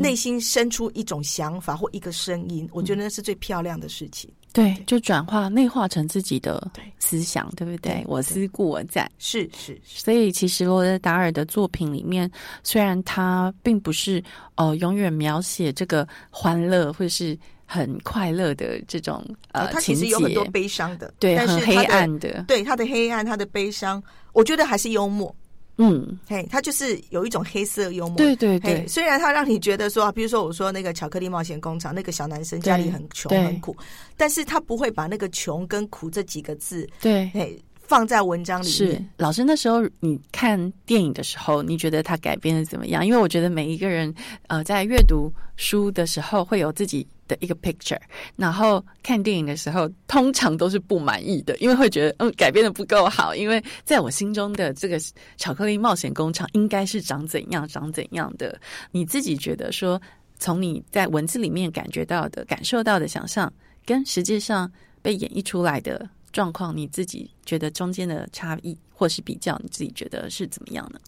[0.00, 4.30] 内心生出一种想法或一个声音，我觉得那是最漂亮的事情。
[4.54, 8.04] 对，就转化内化成自己的思想，对不对？
[8.06, 9.10] 我思故我在。
[9.18, 12.30] 是是是，所以，其实罗德达尔的作品里面，
[12.62, 14.22] 虽然他并不是
[14.54, 17.36] 呃永远描写这个欢乐或是
[17.66, 24.00] 很快乐的这种呃它其情节，实有很多悲伤的，对很黑暗的，对他的黑暗，他的悲伤，
[24.32, 25.34] 我觉得还是幽默。
[25.76, 28.16] 嗯，嘿，他就是有一种黑色幽默。
[28.16, 33.76] 对对嘿对，虽然他让你觉得说，比如说我说那个巧克力冒险工厂那个小男生家里很穷很苦，
[34.16, 37.30] 但是他不会把那个穷跟苦这几个字，对。
[37.34, 39.08] 嘿，放在文章里是面。
[39.18, 43.04] 老师，那时候你看电影的时候，你觉得他改编的怎么样？
[43.04, 44.14] 因为我觉得每一个人
[44.46, 48.00] 呃在阅读书的时候会有自己的一个 picture，
[48.36, 53.34] 然后看电影的时候通常都是不满意的，因为会觉得嗯改编的不够好。
[53.34, 54.98] 因为在我心中的这个
[55.36, 58.58] 巧克力冒险工厂应该是长怎样长怎样的，
[58.90, 60.00] 你自己觉得说
[60.38, 63.52] 从你在文字里面感觉到的、感受到的想象，
[63.86, 70.98] 跟实际上被演绎出来的状况，你自己觉得中间的差异或是比较，你自己觉得是怎么样呢？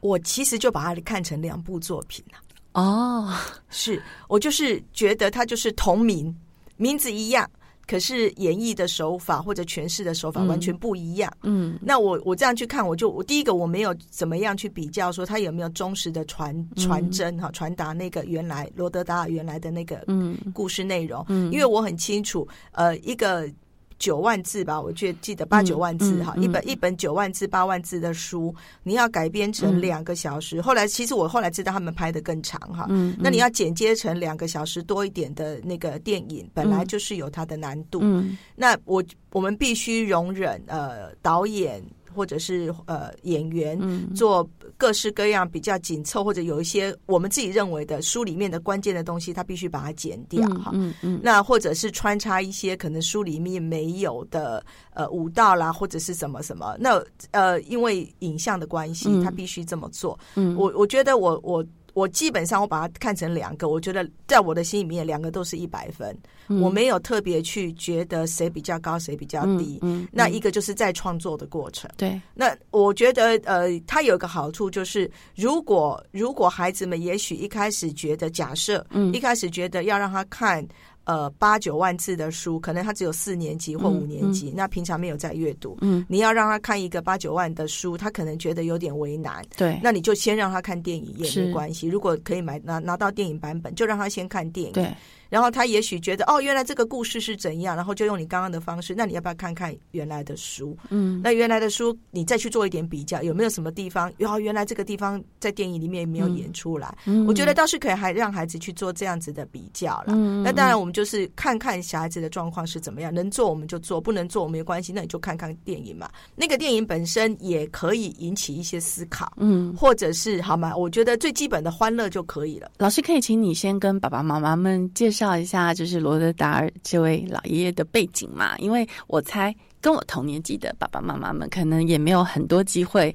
[0.00, 2.38] 我其实就把它看成两部作品了，
[2.76, 3.32] 哦，
[3.70, 6.34] 是我就是觉得他就是同名，
[6.76, 7.50] 名字一样，
[7.86, 10.46] 可是演绎的手法或者诠释的手法嗯。
[10.48, 11.32] 完全不一样。
[11.42, 11.78] 嗯。
[11.80, 20.36] 那我我这样去看，我就我第一个我没有怎么样去比较说他有没有忠实的传传真哈，传达那个原来罗德达尔原来的那个嗯。
[20.52, 21.50] 故事内容，嗯。
[21.50, 23.50] 因为我很清楚，呃，一个
[23.98, 26.44] 九万字吧，我记得记得八九万字哈，嗯嗯。
[26.44, 29.80] 一本一本九万字、八万字的书，你要改编成嗯。
[29.80, 30.60] 两个小时。
[30.60, 38.00] 后来其实我后来知道他们拍的更长哈，嗯，那你要剪接成两个小时多一点的那个电影，本来就是有它的难度。
[38.02, 38.36] 嗯。
[38.54, 41.82] 那我我们必须容忍呃导演
[42.16, 44.48] 或者是呃演员嗯做
[44.78, 50.70] 各式各样比较紧凑或者有一些我们自己认为的书里面的关键的东西，他必须把它剪掉哈。
[50.72, 56.74] 嗯嗯那或者是穿插一些可能书里面没有的呃舞蹈啦，或者是什么什么。
[56.80, 57.02] 那
[57.32, 60.18] 呃，因为影像的关系，嗯他必须这么做。
[60.34, 61.64] 嗯，我我觉得我我
[61.96, 66.14] 我基本上我把它看成两个，我觉得在我的心里面两个都是一百分，
[66.46, 69.78] 嗯我没有特别去觉得谁比较高谁比较低。
[69.80, 71.90] 嗯，那一个就是在创作的过程。
[71.96, 80.62] 对，那我觉得，呃，它有一个好处就是，如果如果孩子们也许一开始觉得，假设，嗯一开始觉得要让他看，
[81.06, 89.40] 呃，八九万字的书，可能他只有四年级或嗯五年级，那平常没有在阅读，嗯你要让他看一个八九万的书，他可能觉得有点为难。
[89.56, 94.72] 对，那你就先让他看电影也没关系，如果可以买拿拿到电影版本，就让他先看电影。
[94.72, 94.92] 对，
[95.28, 100.76] 然后他也许觉得哦，原来这个故事是怎样，然后就用你刚刚的方式，那你要不要看看原来的书？
[100.90, 104.12] 嗯那原来的书你再去做一点比较，有没有什么地方？
[104.20, 110.06] 哦，原来这个地方在电影里面没有演出来，嗯我觉得倒是可以还让孩子去做这样子的比较了。
[110.08, 116.08] 嗯那当然，我们就是看看小孩子的状况是怎么样，能做我们就做，不能做我们没关系，那你就看看电影嘛。
[116.34, 120.76] 那个电影本身也可以引起一些思考，嗯，或者是好吗？
[120.76, 122.70] 我觉得最基本的欢乐就可以了。
[122.78, 128.56] 老师可以请你先跟爸爸妈妈们介绍一下，就是罗德达尔这位老爷爷的背景嘛？
[128.58, 133.14] 因为我猜跟我同年纪的爸爸妈妈们可能也没有很多机会。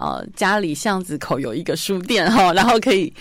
[0.00, 3.12] 呃，家里巷子口有一个书店哈，然后可以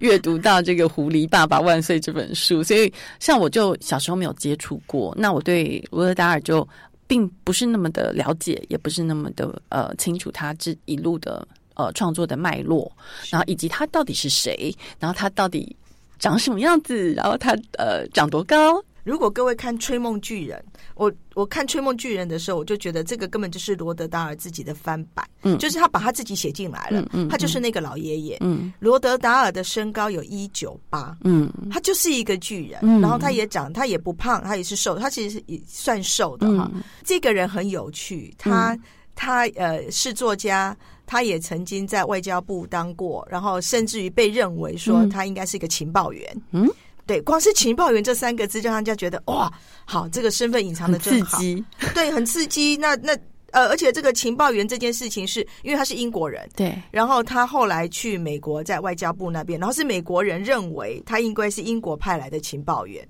[0.00, 2.90] 阅读到这个《狐狸爸爸万岁》这本书，所以
[3.20, 6.66] 像我就小时候没有接触过，那我对罗德达尔就
[7.06, 12.90] 并不是那么的了解，也不是那么的呃清楚他这一路的呃创作的脉络，
[13.28, 15.76] 然后以及他到底是谁，然后他到底
[16.22, 20.56] 长什么样子，然后他呃长多高，如果各位看《吹梦巨人》，
[20.94, 25.58] 我我看《吹梦巨人》的时候，我就觉得这个根本就是罗德达尔自己的翻版，嗯。
[25.58, 28.38] 就是他把他自己写进来了，嗯嗯他就是那个老爷爷。
[28.40, 28.72] 嗯。
[28.78, 31.52] 罗德达尔的身高有一九八，嗯。
[31.72, 33.00] 他就是一个巨人，嗯。
[33.00, 36.70] 然后他也长，他也不胖，他也是瘦，他其实也算瘦的哈。
[36.72, 36.80] 嗯。
[37.02, 38.78] 这个人很有趣，他、
[39.16, 40.76] 他呃是作家，
[41.12, 46.42] 他也曾经在外交部当过，然后甚至于被认为说嗯他应该是一个情报员。
[46.52, 46.66] 嗯，
[47.04, 49.52] 对，光是情报员这三个字，就让人家觉得哇，
[49.84, 52.78] 好，这个身份隐藏的真好，激，对，很刺激。
[52.78, 53.14] 那那
[53.50, 63.06] 呃，而且这个情报员这件事情是，因为他是英国人，对，然后他后来去美国，在外交部那边，然后是美国人认为他应该是英国派来的情报员。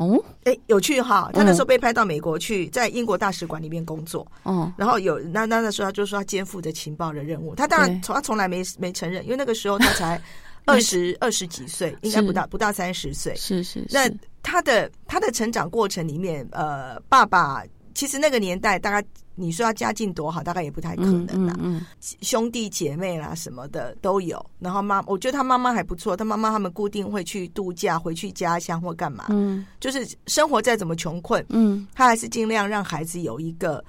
[0.00, 1.30] 哦哎，有趣哈！
[1.34, 7.54] 他那时候被派到美国去，在英国大使馆里面工作，哦，然后有那那那时候他就说他肩负着情报的任务。
[7.54, 10.18] 他当然从他从来没没承认，因为那个时候他才
[10.64, 13.34] 二十二十几岁，应该不到不到三十岁。
[13.36, 14.10] 是是那，
[14.42, 17.62] 他的他的成长过程里面，呃，爸爸
[17.94, 19.06] 其实那个年代大概
[19.40, 21.56] 你说要家境多好，大概也不太可嗯能啦。
[21.58, 24.44] 嗯兄弟姐妹啦什么的都有。
[24.58, 33.82] 然后妈，我觉得他妈妈还不错，他妈妈他们固定会去度假，回去家乡或干嘛，嗯就是生活再怎么穷困，嗯他还是尽量让孩子有一个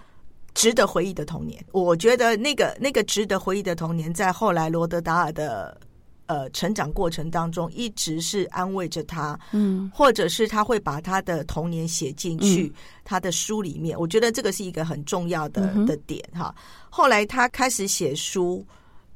[0.54, 1.64] 值得回忆的童年。
[1.72, 5.78] 我觉得那个那个值得回忆的童年，在后来罗德达尔的
[6.32, 12.72] 呃成长过程当中，一直是安慰着他，嗯或者是他会把他的童年写进去
[13.04, 14.00] 他的书里面。
[14.00, 16.56] 我觉得这个是一个很重要的嗯的点哈。
[16.90, 18.66] 后来他开始写书。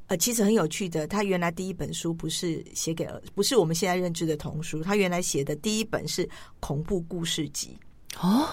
[0.08, 6.28] 呃，其实很有趣的，他原来第一本书不是写给儿，不是我们现在认知的童书，他原来写的第一本是
[6.60, 7.76] 恐怖故事集。
[8.20, 8.46] 哦，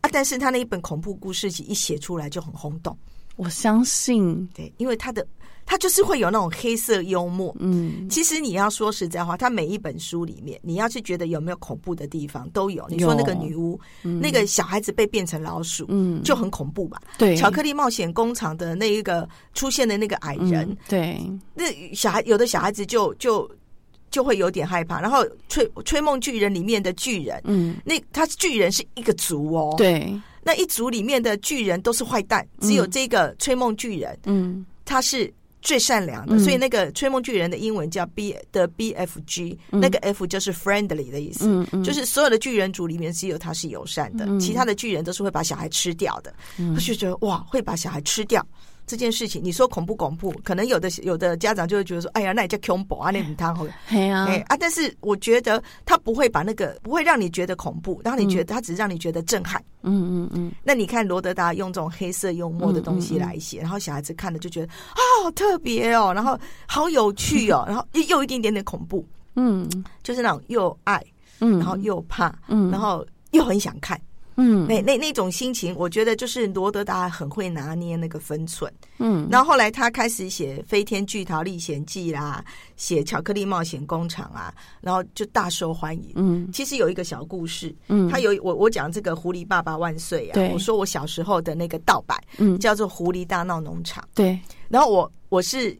[0.00, 2.96] 啊，但是他那一本恐怖故事集一写出来就很轰动，
[3.36, 5.20] 我相信，对，因为他的
[5.66, 7.54] 他就是会有那种黑色幽默。
[7.58, 8.08] 嗯。
[8.08, 12.86] 其实你要说实在话，他每一本书里面，你要是觉得有没有恐怖的地方都有。
[12.88, 14.20] 你说那个女巫，嗯。
[14.20, 16.22] 那个小孩子被变成老鼠，嗯。
[16.22, 17.02] 就很恐怖吧？
[17.18, 17.36] 对。
[17.36, 21.20] 巧克力冒险工厂的那一个出现的那个矮人，嗯对。
[21.52, 23.50] 那小孩有的小孩子就就
[24.10, 25.00] 就会有点害怕。
[25.00, 27.76] 然后吹吹梦巨人里面的巨人，嗯。
[27.84, 30.18] 那他巨人是一个族哦，对。
[30.42, 34.64] 那一族里面的巨人都是坏蛋，只有这个吹梦巨人、嗯。
[34.84, 35.32] 他是
[35.66, 46.32] 最善良的，嗯所以那个吹梦巨人的英文叫 B 的 BFG，、嗯那个 F 就是 friendly 的意思，就是所有的巨人族里面只有他是友善的，嗯其他的巨人都是会把小孩吃掉的。
[46.56, 48.46] 嗯他就觉得哇，会把小孩吃掉。
[48.86, 50.32] 这件事情，你说恐不恐怖？
[50.44, 59.62] 可能有的有的家长就会觉得说：“哎呀，那也叫恐怖啊，那唔汤好。”嘿啊哎啊，但是我觉得他不会把那个不会让你觉得恐怖，让你觉得他只是让你觉得震撼。
[59.82, 60.52] 嗯嗯嗯。
[60.62, 69.68] 那你看罗德达用这种黑色幽默的东西来写，然后小孩子看了就觉得啊，好特别哦，然后好有趣哦，然后又又一点点的恐怖，嗯。
[70.02, 71.02] 就是那种又爱，
[71.40, 72.70] 嗯，然后又怕，嗯。
[72.70, 74.00] 然后又很想看，
[74.36, 74.66] 嗯。
[74.66, 78.72] 那那那种心情，我觉得就是罗德达很会拿捏那个分寸。
[78.98, 79.28] 嗯。
[79.30, 82.44] 然后后来他开始写《飞天巨桃历险记》啦，
[82.76, 86.12] 写《巧克力冒险工厂》啊，然后就大受欢迎。
[86.14, 86.50] 嗯。
[86.52, 88.08] 其实有一个小故事，嗯。
[88.10, 92.58] 他有我我讲这个《狐狸爸爸万岁》啊，我说我小时候的那个盗版嗯。
[92.58, 94.38] 叫做《狐狸大闹农场》，对。
[94.68, 95.76] 然后我我是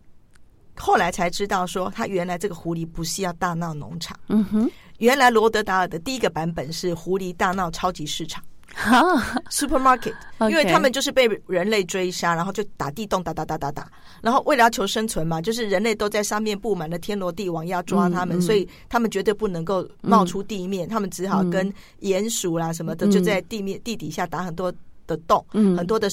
[0.79, 8.43] 后来才知道说，他原来这个狐狸不是要大闹农场，嗯哼原来罗德达尔的第一个版本是狐狸大闹超级市场。
[8.79, 10.13] 哈 supermarket，
[10.51, 23.11] 因为他们就是被人类追杀，然后就打地洞，打打打打打，然后为了要求生存嘛，就是人类都在上面布满了天罗地网要抓他们，嗯嗯所以他们绝对不能够冒出地面，他们只好跟鼹鼠啦什么的，嗯。
[23.11, 24.71] 就在地面地底下打很多
[25.07, 25.75] 的洞，嗯。
[25.75, 26.11] 很多的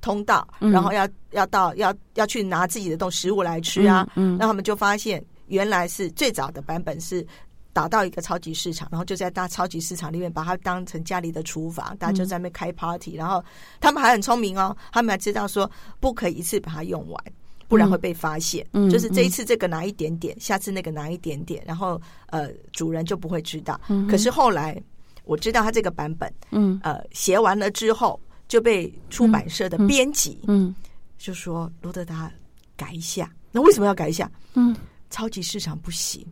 [0.00, 0.72] 通道，嗯。
[0.72, 4.38] 然后要要到要要去拿自己的洞食物来吃啊，嗯嗯。
[4.38, 7.26] 然后他们就发现原来是最早的版本是。
[7.76, 13.44] 打到一个超级市场，然后就在大超级市场里面把它当成家里的厨房，大家就在那边开 party，、然后
[13.82, 17.24] 他们还很聪明哦，他们还知道说不可以一次把它用完，
[17.68, 18.66] 不然会被发现。
[18.72, 23.78] 嗯就是这一次这个拿一点点，下次那个拿一点点，然后呃主人就不会知道。
[23.88, 24.82] 嗯可是后来
[25.24, 26.80] 我知道他这个版本，嗯。
[26.82, 30.74] 呃写完了之后就被出版社的编辑、嗯。
[31.18, 32.32] 就说罗德达
[32.74, 34.30] 改一下，那为什么要改一下？
[34.54, 34.74] 嗯，
[35.10, 36.26] 超级市场不行，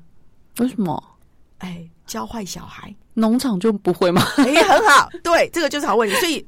[0.59, 1.03] 为什么
[1.65, 2.95] 哎，教坏小孩。
[3.15, 4.23] 农场就不会吗？
[4.37, 6.15] 哎，很好，对，这个就是好问题。
[6.17, 6.47] 所以，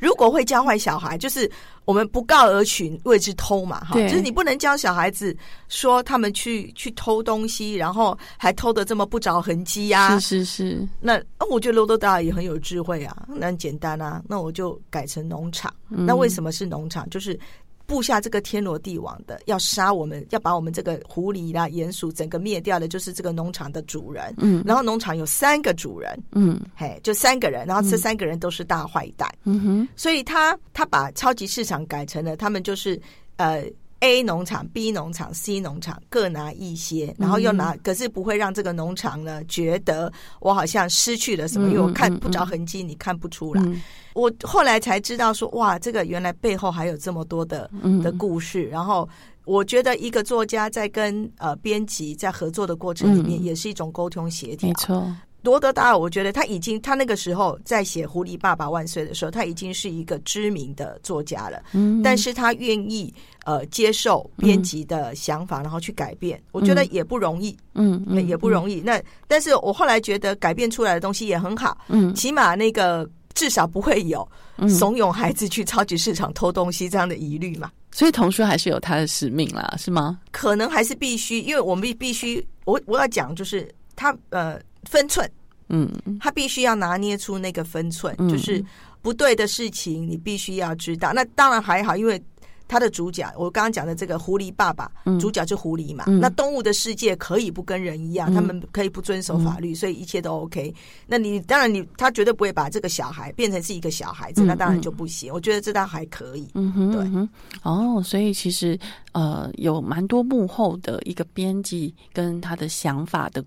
[0.00, 1.50] 如果会教坏小孩，就是
[1.84, 5.36] 我们不告而取，谓之偷嘛，哈，就是你不能教小孩子
[5.68, 15.72] 说他们去去偷东西，然后还偷的这么不着痕迹呀、是是是，那哦我觉得罗德达尔也很有智慧啊，那很简单啊，那我就改成农场。
[15.90, 17.08] 嗯那为什么是农场？
[17.10, 17.38] 就是
[17.86, 24.34] 布下这个天罗地网的，要杀我们，要把我们这个狐狸啦、鼹鼠整个灭掉的，就是这个农场的主人。
[24.38, 24.62] 嗯。
[24.66, 26.60] 然后农场有三个主人，嗯。
[26.74, 29.88] 嘿，就三个人，然后这三个人都是大坏蛋，嗯哼。
[29.96, 33.00] 所以他他把超级市场改成了他们就是
[33.36, 33.64] 呃
[34.00, 43.62] A 农场、B 农场、C 农场各拿一些，然后又拿，可是不会让这个农场呢觉得我好像失去了什么，嗯因为我看嗯不着痕迹，你看不出来。
[43.62, 43.82] 嗯
[44.14, 49.08] 我后来才知道说，哇，这个原来背后还有这么多的嗯的故事，然后。
[49.44, 54.74] 我觉得一个作家在跟呃编辑在合作的过程里面，嗯也是一种沟通协调没。
[54.74, 61.62] 错，罗德达尔，我觉得他已经，他那个时候在写《狐狸爸爸万岁》的时候，他已经是一个知名的作家了。
[61.74, 63.14] 嗯，但是他愿意
[63.46, 68.80] 呃接受编辑的想法，然后去改变，我觉得也不容易，嗯嗯也不容易。
[68.80, 74.28] 那但是我后来觉得改变出来的东西也很好，嗯起码那个至少不会有
[74.58, 77.70] 嗯怂恿孩子去超级市场偷东西这样的疑虑嘛。
[77.92, 80.18] 所以童书还是有它的使命啦，是吗？
[80.32, 85.30] 可能还是必须，因为我们必必须，我我要讲就是他呃分寸。
[85.68, 85.88] 嗯
[86.20, 88.64] 他必须要拿捏出那个分寸，嗯就是
[89.02, 91.12] 不对的事情，你必须要知道。
[91.12, 92.20] 那当然还好，因为。
[92.68, 94.90] 他的主角，我刚刚讲的这个狐狸爸爸，
[95.20, 96.04] 主角就狐狸嘛。
[96.06, 100.74] 那动物的世界可以不跟人一样，他们可以不遵守法律，所以一切都 OK。
[101.06, 105.32] 那你当然你他绝对不会把这个小孩变成是一个小孩子，那当然就不行。
[105.32, 106.48] 我觉得这倒还可以。
[106.54, 107.28] 嗯哼，对。
[107.62, 108.78] 哦，所以其实
[109.12, 113.44] 呃，有蛮多幕后的一个编辑跟他的想法的。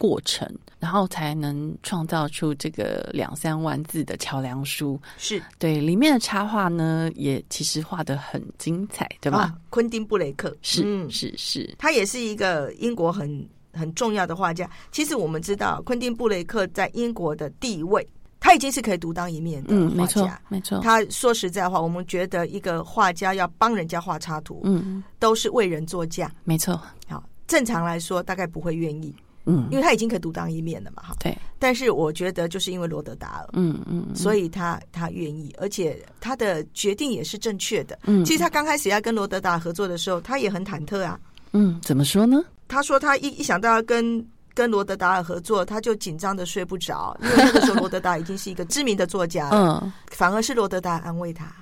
[0.00, 4.98] 过程，然后才能创造出这个两三万字的桥梁书。
[5.18, 9.54] 是对里面的插画呢，也其实画的很精彩，对吧？
[9.68, 14.66] 昆汀布雷克是是是，他也是一个英国很很重要的画家。
[14.90, 18.06] 其实我们知道，昆汀布雷克在英国的地位，
[18.40, 20.40] 他已经是可以独当一面的画家。
[20.48, 26.32] 没错，他说实在话，我们觉得一个画家要帮人家画插图，嗯，都是为人作嫁。
[26.44, 29.14] 没错，好，正常来说，大概不会愿意。
[29.50, 31.14] 嗯，因为他已经可以独当一面了嘛，哈。
[31.18, 31.36] 对。
[31.58, 37.98] 但是我觉得，就是因为罗德达尔，嗯嗯，所以他他愿意，而且他的决定也是正确的。
[38.04, 41.18] 嗯，其实他刚开始要跟罗德达尔合作的时候，他也很忐忑啊。
[41.52, 42.42] 嗯，怎么说呢？
[42.68, 44.24] 他说他一一想到要跟
[44.54, 49.80] 跟罗德达尔合作，他就紧张的睡不着，因为那个时候罗德达尔已经是一个知名的作家了。
[49.82, 51.52] 嗯，反而是罗德达尔安慰他。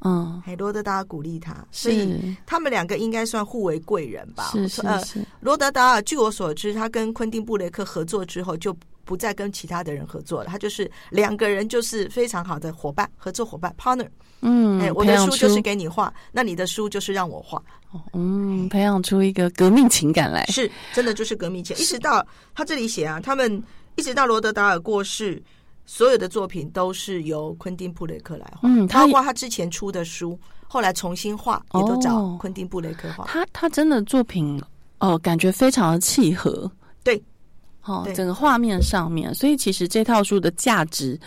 [0.00, 4.50] 嗯，很罗德达尔鼓励他，所以他们两个应该算互为贵人吧。
[4.52, 5.26] 是是是。
[5.40, 10.48] 罗德达尔，据我所知，他跟昆汀布雷克合作之后，就不再跟其他的人合作了。
[10.48, 14.06] 他就是两个人，就是非常好的伙伴，合作伙伴 partner。
[14.40, 17.60] 嗯，哎，我的书就是给你画，那你的书就是让我画。
[18.12, 21.76] 嗯，培养出一个革命情感来，是真的就是革命情。
[21.76, 22.24] 一直到
[22.54, 23.60] 他这里写啊，他们
[23.96, 25.42] 一直到罗德达尔过世。
[25.90, 33.24] 所有的作品都是由昆汀布雷克来画，嗯，包括他之前出的书，后来重新画也都找昆汀布雷克画。
[33.24, 34.62] 他他真的作品
[34.98, 36.70] 哦，感觉非常的契合，
[37.02, 37.20] 对，
[37.84, 41.18] 哦，整个画面上面，所以其实这套书的价值，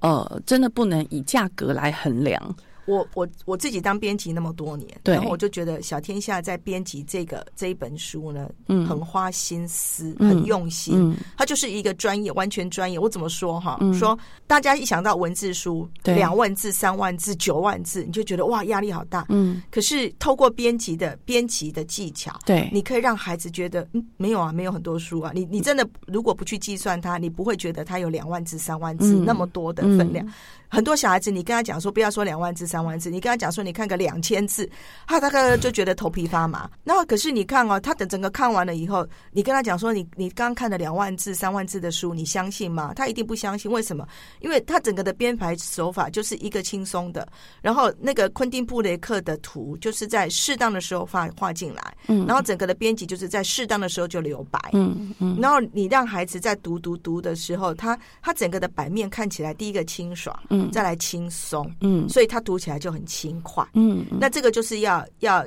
[0.00, 2.56] 呃，真的不能以价格来衡量。
[2.86, 12.98] 我我我自己当编辑那么多年，然后我就觉得小天下在编辑这个这一本书呢，嗯，很花心思，很用心，嗯，它就是一个专业，完全专业。
[12.98, 13.78] 我怎么说哈？
[13.92, 19.62] 说大家一想到文字书，两万字、三万字、九万字，你就觉得哇，压力好大，嗯。
[19.70, 25.32] 可是透过编辑的编辑的技巧，对，你可以让孩子觉得，嗯，没有啊，没有很多书啊。
[25.34, 30.26] 你你真的如果不去计算它，你不会觉得它有两万字、三万字那么多的分量。
[30.74, 34.68] 很多小孩子，你跟他讲说不要说两万字、三万字，你跟他讲说你看个两千字，
[35.06, 36.68] 他大概就觉得头皮发麻。
[36.82, 42.92] 那可是你看哦，他等整个看完了以后，你跟他讲说你你刚看了两万字、三万字的书，你相信吗？
[42.96, 43.70] 他一定不相信。
[43.70, 44.04] 为什么？
[44.40, 47.28] 因为他整个的编排手法就是一个轻松的，
[47.62, 60.63] 然后那个昆汀布雷克的图就是在适当的时候画画进来，嗯，然后整个的编辑就是在适当的时候就留白，嗯嗯，然后你让孩子在读读读的时候，他他整个的版面看起来第一个清爽，嗯。
[60.70, 65.44] 再来轻松，嗯，所以他读起来就很轻快，嗯，那这个就是要要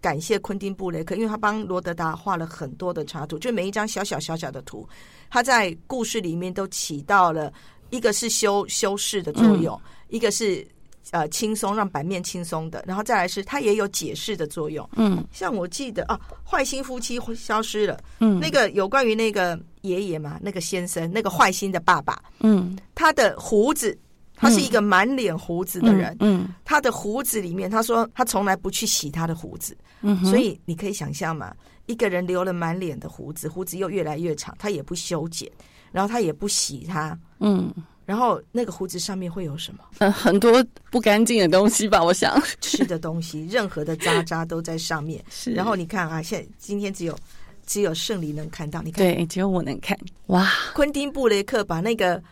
[0.00, 4.88] 感谢昆汀布雷克，因为他帮罗德达画了很多的插图，就每一张小小小小的图，
[5.28, 7.52] 他在故事里面都起到了
[7.90, 10.64] 一个是修修饰的作用，一个是
[11.10, 23.98] 呃轻松让版面轻松的，然后再来是它也有解释的作用，嗯，像我记得啊，坏心夫妻消失了，嗯，那个有关于那个爷爷嘛，那个先生，那个坏心的爸爸，嗯，他的胡子。
[24.38, 31.52] 他是一个满脸胡子的人，嗯，他的胡子里面，他说他从来不去洗他的胡子，嗯，所以你可以想象嘛，
[31.86, 35.50] 一个人留了满脸的胡子，胡子又越来越长，他也不修剪，
[35.90, 37.74] 然后他也不洗它，嗯，
[38.06, 39.80] 然后那个胡子上面会有什么？
[39.98, 42.40] 嗯， 很多不干净的东西吧，我想。
[42.60, 45.22] 吃的东西，任何的渣渣都在上面。
[45.28, 47.18] 是，然后你看啊，现在今天只有
[47.66, 52.22] 只有胜利能看到，你看，对，只有我能看，哇，昆汀布雷克把那个。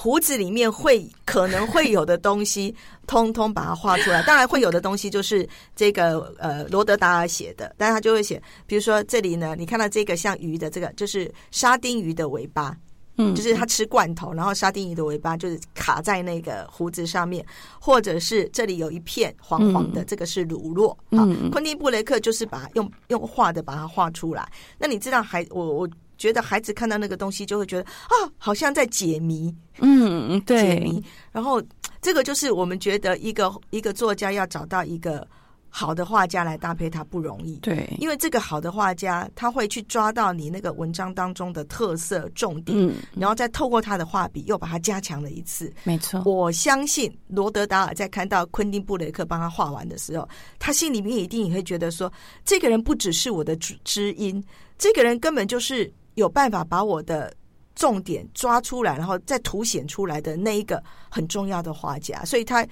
[0.00, 2.72] 胡子里面会可能会有的东西，
[3.08, 4.22] 通通把它画出来。
[4.22, 12.76] 当然会有的东西就是这个呃罗德达尔写的，但是他就会写，比如说这里呢，你看到这个像鱼的这个，就是沙丁鱼的尾巴，
[13.16, 17.44] 嗯，就是它吃罐头，然后沙丁鱼的尾巴就是卡在那个胡子上面，
[17.80, 20.96] 或者是这里有一片黄黄的，这个是乳酪。
[21.10, 24.48] 嗯，昆汀布雷克就是把用用画的把它画出来。
[24.78, 25.88] 那你知道还我我。
[26.18, 29.54] 觉得孩子看到那个东西，就会觉得啊，好像在解谜。
[29.78, 30.60] 嗯，对。
[30.60, 31.02] 解谜。
[31.32, 31.62] 然后，
[32.02, 35.26] 这个就是我们觉得一个一个作家要找到一个
[35.70, 37.56] 好的画家来搭配他不容易。
[37.58, 37.88] 对。
[38.00, 45.72] 因为这个好的画家，他会去抓到你那个文章当中的特色重点，嗯，然后再透过他的画笔又把它加强了一次。
[45.84, 46.20] 没错。
[46.24, 52.12] 我相信罗德达尔在看到昆汀布雷克帮他画完的时候，他心里面一定也会觉得说，
[52.44, 54.42] 这个人不只是我的知知音，
[54.76, 55.92] 这个人根本就是。
[56.18, 57.32] 有办法把我的
[57.74, 62.66] 重点抓出来，然后再凸显出来的那一个很重要的画家，所以他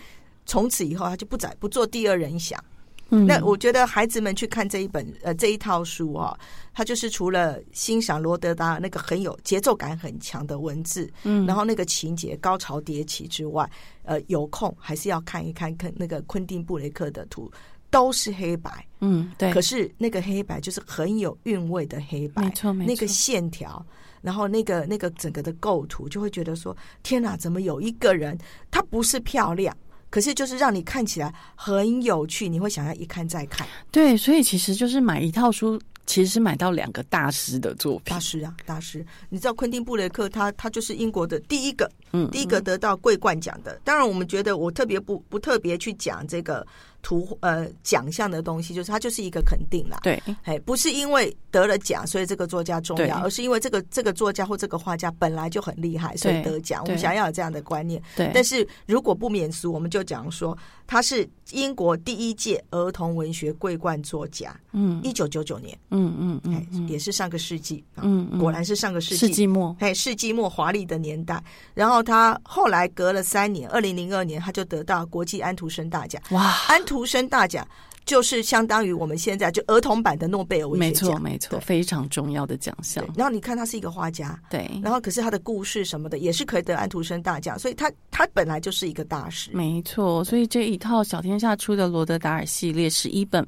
[0.44, 2.62] 从此以后他就不再不做第二人想。
[3.10, 6.36] 嗯那我觉得孩子们去看这一本呃这一套书啊，
[6.74, 13.70] 他就是除了欣赏罗德达那个很有节奏感很强的文字，嗯然后那个情节高潮迭起之外，
[14.02, 17.48] 呃，有空还是要看一看看那个昆汀布雷克的图，
[17.96, 23.82] 都是黑白，嗯，对，可是那个黑白就是很有韵味的黑白，没错没错那个线条，
[24.20, 28.36] 然后那个那个整个的构图，就会觉得说，天哪，怎么有一个人，
[28.70, 29.74] 他不是漂亮，
[30.10, 33.66] 可是就是让你看起来很有趣，你会想要一看再看。
[33.90, 38.20] 对，所以其实就是买一套书，其实是买到两个大师的作品大。
[38.20, 39.04] 师啊，大师！
[39.30, 43.80] 你知道昆汀布雷克他他就是英国的第一个，嗯第一个得到桂冠奖的。
[43.84, 46.66] 当然，我们觉得我特别不不特别去讲这个
[47.06, 50.00] 图呃奖项的东西，就是它就是一个肯定啦。
[50.02, 56.82] 对，哎，不是因为得了奖，所以这个作家重要，而是因为这个这个作家或这个画家本来就很厉害，所以得奖。
[56.82, 58.02] 我们想要有这样的观念。
[58.16, 69.34] 对，但是如果不免俗，我们就讲说他是英国第一届儿童文学桂冠作家，嗯一九九九年，嗯嗯也是上个世纪，啊嗯嗯果然是上个世纪世纪。
[69.36, 71.40] 纪末，哎，世纪末华丽的年代，
[71.74, 76.20] 然后他后来隔了三年，二零零二年他就得到国际安徒生大奖。
[76.30, 77.66] 哇，安徒生大奖
[78.04, 83.04] 就是相当于我们现在就儿童版的诺贝尔文没学奖，错没错，非常重要的奖项。
[83.16, 89.50] 然后你看他是一个画家，对，然后可是他的故事什么的也是可以得安徒生大奖，所以他他本来就是一个大师。
[89.52, 93.44] 没错，所以这一套小天下出的罗德达尔系列十一本，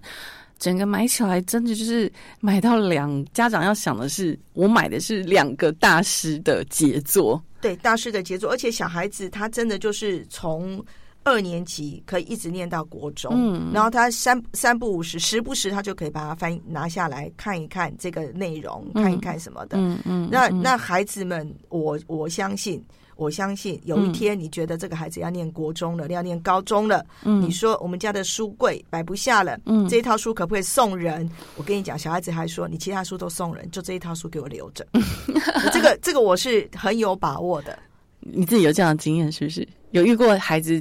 [0.58, 7.40] 整个买起来真的就是买到两家长要想的是，我买的是两个大师的杰作。
[7.60, 10.84] 对大师的杰作，而且小孩子他真的就是从
[11.28, 19.76] 二年级可以一直念到国中，嗯然后他三三不五时，时不时他就可以把它翻拿下来看一看这个内容，嗯看一看什么的。
[19.78, 22.82] 嗯嗯，嗯那那孩子们，我我相信。
[23.18, 31.28] 我相信有一天，你觉得这个孩子要念国中了，要念高中了，嗯你说我们家的书柜摆不下了，嗯这一套书可不可以送人？
[31.56, 34.86] 我跟你讲，小孩子还说你其他书都送人，就这一套书给我留着。
[35.72, 37.76] 这个这个我是很有把握的。
[38.20, 39.66] 你自己有这样的经验是不是？
[39.90, 40.80] 有遇过孩子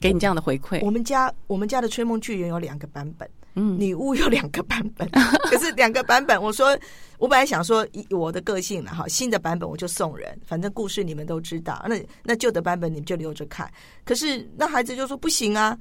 [0.00, 0.84] 给你这样的回馈？
[0.84, 5.08] 我们家我们家的《吹梦巨人》有两个版本，嗯女巫有两个版本，
[5.42, 6.78] 可是两个版本，我说
[7.18, 13.70] 我本来想说以我的个性了哈，新的版本我就送人，反正故事你们都知道，那那旧的版本你们就留着看。
[14.04, 15.76] 可是那孩子就说不行啊，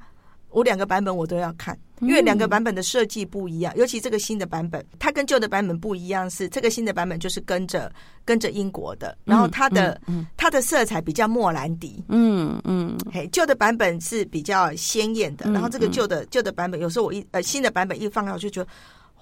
[0.49, 7.91] 我两个版本我都要看，因为两个版本的设计不一样，尤其这个新的版本，它跟旧的版本不一样，是这个新的版本就是跟着
[8.25, 15.91] 跟着英国的，然后它的、嗯它的色彩比较莫兰迪，嗯嗯嘿，旧的版本是比较鲜艳的，嗯然后这个嗯。
[15.91, 18.69] 旧的旧的版本，有时候我一呃新的版本一放上，我就觉得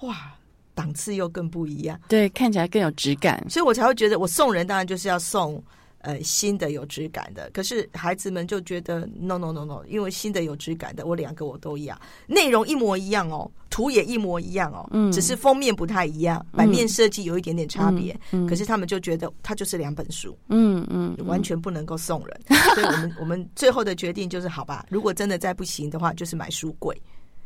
[0.02, 0.34] 哇，
[0.74, 3.44] 档次又更不一样，对，看起来更有质感。
[3.50, 5.62] 所以我才会觉得我送人当然就是要送
[6.06, 13.30] 呃新的有质感的，可是孩子们就觉得 no no no no，因为新的有质感的我两个我都要，内容一模一样。
[13.30, 15.12] 哦，图也一模一样哦，嗯。
[15.12, 20.38] 只是封面不太一样，版面设计有一点点差别，嗯嗯可是他们就觉得它就是两本书。
[20.50, 22.42] 嗯嗯，完全不能够送人，
[22.76, 26.96] 所以我们我们最后的决定就是，好吧，如果真的再不行的话，就是买书柜。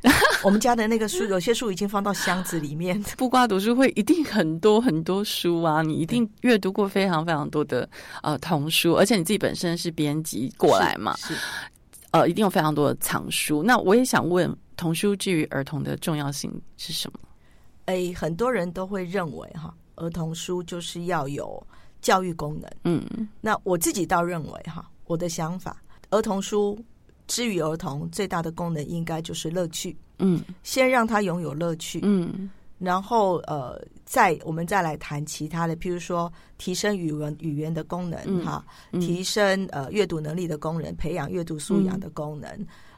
[0.43, 3.01] 我们家的那个书，有些书已经放到箱子里面。
[3.17, 7.87] 布瓜读书会一定很多很多书啊，你一定阅读过非常非常多的
[8.23, 11.15] 呃童书，而且你自己本身是编辑过来嘛，
[12.11, 13.61] 呃，一定有非常多的藏书。
[13.61, 17.19] 那我也想问，童书至于儿童的重要性是什么？
[17.85, 21.61] 哎，很多人都会认为哈，儿童书就是要有
[22.01, 22.71] 教育功能。
[22.85, 25.81] 嗯那我自己倒认为哈，我的想法，
[26.11, 26.79] 儿童书
[27.29, 30.41] 之于儿童最大的功能应该就是乐趣，嗯。
[30.63, 32.49] 先让他拥有乐趣，嗯。
[32.79, 38.43] 然后呃，再我们再来谈其他的，譬如说提升语文语言的功能嗯。
[38.43, 38.99] 哈，嗯。
[38.99, 42.49] 提升呃阅读能力的功能，培养阅读素养的功能，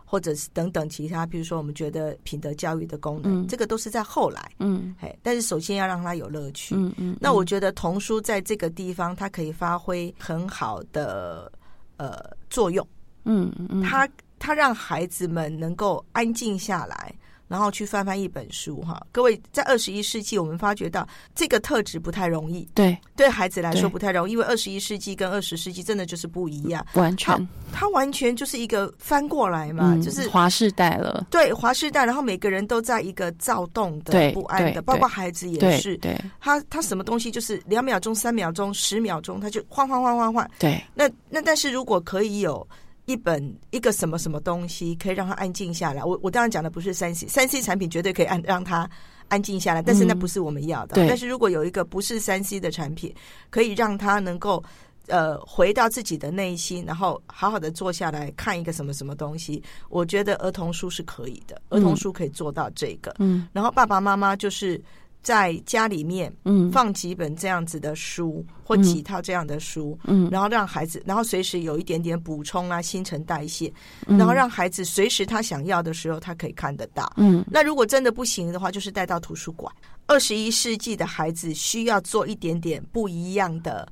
[0.05, 3.47] 或者是等等其他，譬如说我们觉得品德教育的功能，嗯。
[3.47, 4.95] 这个都是在后来，嗯。
[4.97, 6.73] 嘿，但是首先要让他有乐趣。
[6.75, 11.51] 嗯嗯，那我觉得童书在这个地方，它可以发挥很好的
[11.97, 12.17] 呃
[12.49, 12.87] 作用，
[13.25, 14.07] 嗯嗯，他
[14.39, 17.13] 他让孩子们能够安静下来。
[17.47, 21.05] 然后去翻翻一本书哈，各位在二十一世纪，我们发觉到
[21.35, 22.97] 这个特质不太容易，对。
[23.13, 27.35] 对孩子来说不太容易，因为二十一世纪跟二十世纪真的就是不一样，完全。
[27.37, 36.17] 好它完全就是一个翻过来嘛，嗯就是华世代了，对华世代，然后每个人都在一个躁动的、不安的，包括孩子也是，对。
[36.39, 40.49] 他他什么东西就是两秒钟、三秒钟、十秒钟，他就换换换换换。
[40.57, 42.65] 对，那那但是如果可以有
[43.11, 46.03] 一本一个什么什么东西，可以让他安静下来。
[46.03, 48.89] 我我当然讲的不是三 C，三 C 产品绝对可以安让他
[49.27, 50.95] 安静下来，但是那不是我们要的。
[50.95, 53.13] 对但是如果有一个不是三 C 的产品，
[53.49, 54.63] 可以让他能够
[55.07, 63.13] 呃回到自己的内心，然后好好的坐下来看一个什么什么东西，我觉得儿童书是可以的，儿童书可以做到这个。
[63.19, 64.81] 嗯然后爸爸妈妈就是
[65.21, 66.71] 在家里面嗯。
[66.71, 70.29] 放几本这样子的书，或几套这样的书，嗯。
[70.31, 73.71] 然后让孩子，然后随时有一点点补充啊，新陈代谢，
[74.07, 74.17] 嗯。
[74.17, 77.11] 然后让孩子随时他想要的时候，他可以看得到。
[77.17, 77.43] 嗯。
[77.49, 79.73] 那如果真的不行的话，就是带到图书馆。
[80.07, 83.87] 二十一世纪的孩子需要做一点点不一样的，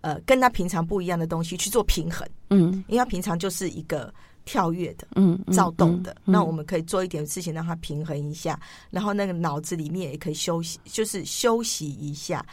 [0.00, 2.84] 呃，跟他平常不一样的东西去做平衡，嗯。
[2.88, 4.12] 因为他平常就是一个
[4.44, 5.06] 跳跃的。
[5.16, 8.58] 嗯嗯躁动的，嗯那我们可以做一点事情让它平衡一下，
[8.90, 12.44] 然后那个脑子里面也可以休息，就是休息一下，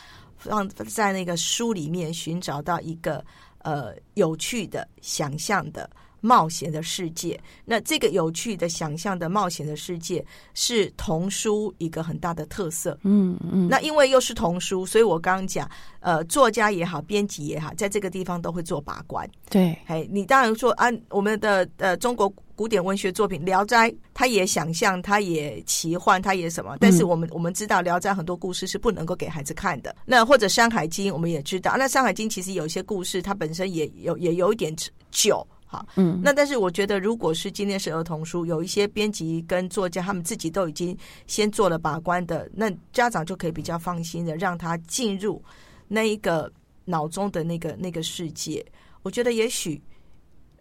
[0.43, 3.23] 让在那个书里面寻找到一个
[3.59, 5.89] 呃有趣的、想象的、
[6.27, 7.39] 冒险的世界。
[7.63, 10.23] 那这个有趣的、想象的、冒险的世界
[10.53, 12.97] 是童书一个很大的特色。
[13.03, 15.69] 嗯嗯那因为又是童书，所以我刚刚讲，
[16.01, 19.29] 呃，作家也好，编辑也好，在这个地方都会做把关。
[19.49, 29.95] 对哎，你当然说啊我们的呃中国古典文学作品《聊斋》，它也想象，它也奇幻，它也什么，但是我们、我们知道《聊斋》很多故事是不能够给孩子看的。
[30.05, 34.75] 那或者《山海经》，我们也知道，那《山海经》其实有一些故事，它本身也有也有一点
[35.11, 35.45] 久。
[35.67, 40.97] 好，嗯那但是我觉得，如果是今天是儿童书，有一些编辑跟作家他们自己都已经
[41.27, 45.43] 先做了把关的，那家长就可以比较放心的让他进入
[45.87, 46.49] 那一个
[46.85, 48.65] 脑中的那个那个世界。
[49.03, 49.81] 我觉得也许，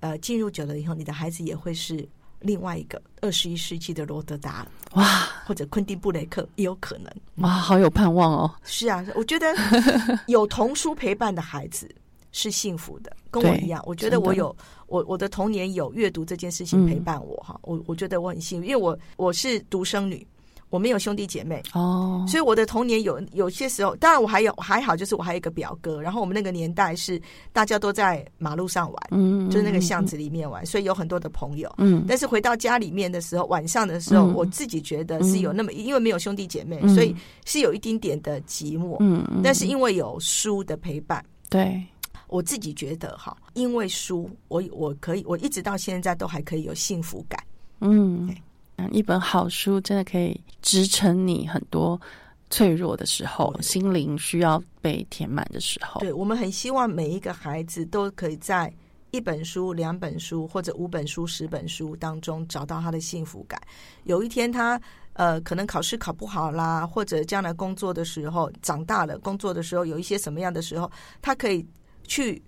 [0.00, 2.07] 呃，进入久了以后，你的孩子也会是
[2.40, 5.04] 另外一个二十一世纪的罗德达哇
[5.46, 7.12] 或者昆汀布雷克，也有可能。
[7.36, 9.46] 哇好有盼望哦是啊，我觉得
[10.26, 11.88] 有童书陪伴的孩子
[12.37, 13.82] 是幸福的，跟我一样。
[13.87, 14.55] 我觉得我有
[14.89, 20.24] 我我的童年有阅读这件事情陪伴我哈，我我觉得我很幸运，因为我我是独生女，
[20.68, 22.26] 我没有兄弟姐妹，哦。
[22.28, 27.18] 所以我的童年有有些时候，当然我还有还好，就是我还有一个表哥，然后我们那个年代是
[27.55, 31.72] 大家都在马路上玩，嗯就是那个巷子里面玩，所以有很多的朋友。
[31.78, 32.05] 嗯。
[32.07, 34.34] 但是回到家里面的时候，晚上的时候，嗯。
[34.34, 36.95] 我自己觉得是有那么，因为没有兄弟姐妹，嗯。
[36.95, 37.16] 所以
[37.47, 38.99] 是有一丁点的寂寞。
[39.01, 41.80] 嗯嗯但是因为有书的陪伴，对
[42.28, 47.42] 我自己觉得哈，因为书，我我可以，我一直到现在都还可以有幸福感。
[47.80, 48.34] 嗯
[48.92, 51.98] 一本好书真的可以支撑你很多
[52.50, 56.00] 脆弱的时候，心灵需要被填满的时候。
[56.00, 58.72] 对我们很希望每一个孩子都可以在
[59.12, 63.60] 一本书、两本书或者五本书、十本书当中找到他的幸福感。
[64.04, 64.80] 有一天他
[65.14, 70.90] 呃可能考试考不好啦，或者将来工作的时候长大了，工作的时候有一些什么样的时候，
[71.22, 71.66] 他可以
[72.07, 72.42] 去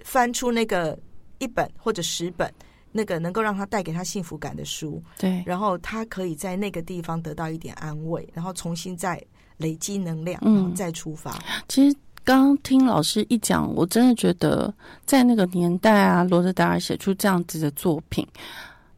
[0.00, 0.98] 翻出那个
[1.38, 2.52] 一本或者十本。
[2.92, 9.22] 那个能够让他带给他幸福感的书，对，然后他可以在那个地方得到一点安慰，然后重新再
[9.58, 11.38] 累积能量，嗯然后再出发。
[11.68, 11.94] 其实
[12.24, 14.72] 刚刚听老师一讲，我真的觉得
[15.04, 18.26] 在那个年代啊，罗德达尔写出这样子的作品。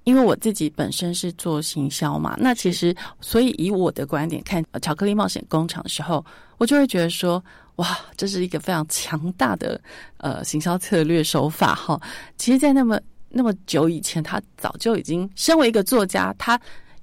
[0.04, 6.24] 因为我自己本身是做行销嘛，那其实所以以我的观点看呃《巧克力冒险工厂》的时候，
[6.56, 7.42] 我就会觉得说，
[7.78, 9.80] 哇，这是一个非常强大的
[10.16, 12.00] 呃行销策略手法哈。
[12.36, 16.60] 其实，在那么那么久以前，他早就已经身为一个作家，他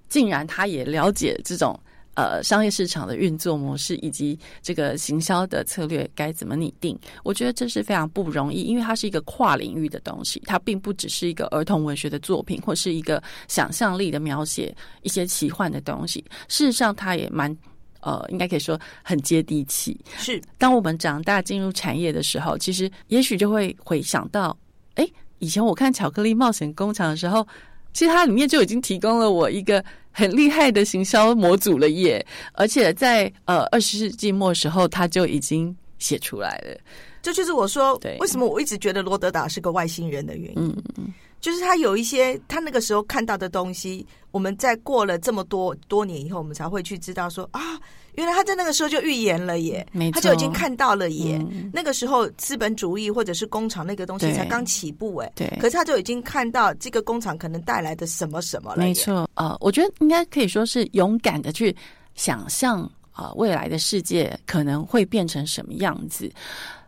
[0.10, 1.80] 竟然他也了解这种
[2.16, 7.00] 呃商业市场的运作模式，以及这个行销的策略该怎么拟定。
[7.24, 16.20] 我觉得这是非常不容易，因为它是一个跨领域的东西，它并不只是一个儿童文学的作品，或是一个想象力的描写一些奇幻的东西。
[16.50, 17.58] 事实上，它也蛮。
[18.06, 20.00] 呃，应该可以说很接地气。
[20.18, 24.56] 是当我们长大进入产业的时候，其实也许就会回想到，
[24.94, 25.08] 哎，
[25.40, 27.46] 以前我看《巧克力冒险工厂》的时候，
[27.94, 36.78] 其实它里面就已经提供了我一个很厉害的行销模组了耶，而且在呃二十世纪末的时候，它就已经写出来了。
[37.24, 40.56] 这就是我说对为什么我一直觉得罗德达是个外星人的原因。
[40.58, 41.12] 嗯嗯
[41.46, 47.80] 就是他有一些他那个时候看到的东西，我们在过了这么多多年以后，我们才会去知道说啊，
[48.16, 51.38] 原来他在那个时候就预言了耶，他就已经看到了耶。
[51.38, 58.78] 嗯那个时候资本主义或者是工厂那个东西才刚起步哎，对可是他就已经看到这个工厂可能带来的什么什么了。
[58.78, 61.76] 没错，呃，我觉得应该可以说是勇敢的去
[62.16, 62.82] 想象
[63.12, 66.28] 啊、呃未来的世界可能会变成什么样子。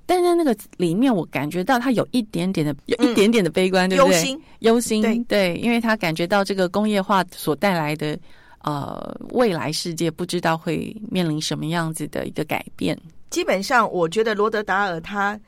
[0.08, 4.16] 但在那个里面，我感觉到他有一点点的，有一点点的悲观，对不对？
[4.16, 8.18] 忧心，忧心，对对，因为他感觉到这个工业化所带来的
[8.64, 12.97] 呃未来世界，不知道会面临什么样子的一个改变。
[13.30, 15.39] 基本上我觉得罗德达尔他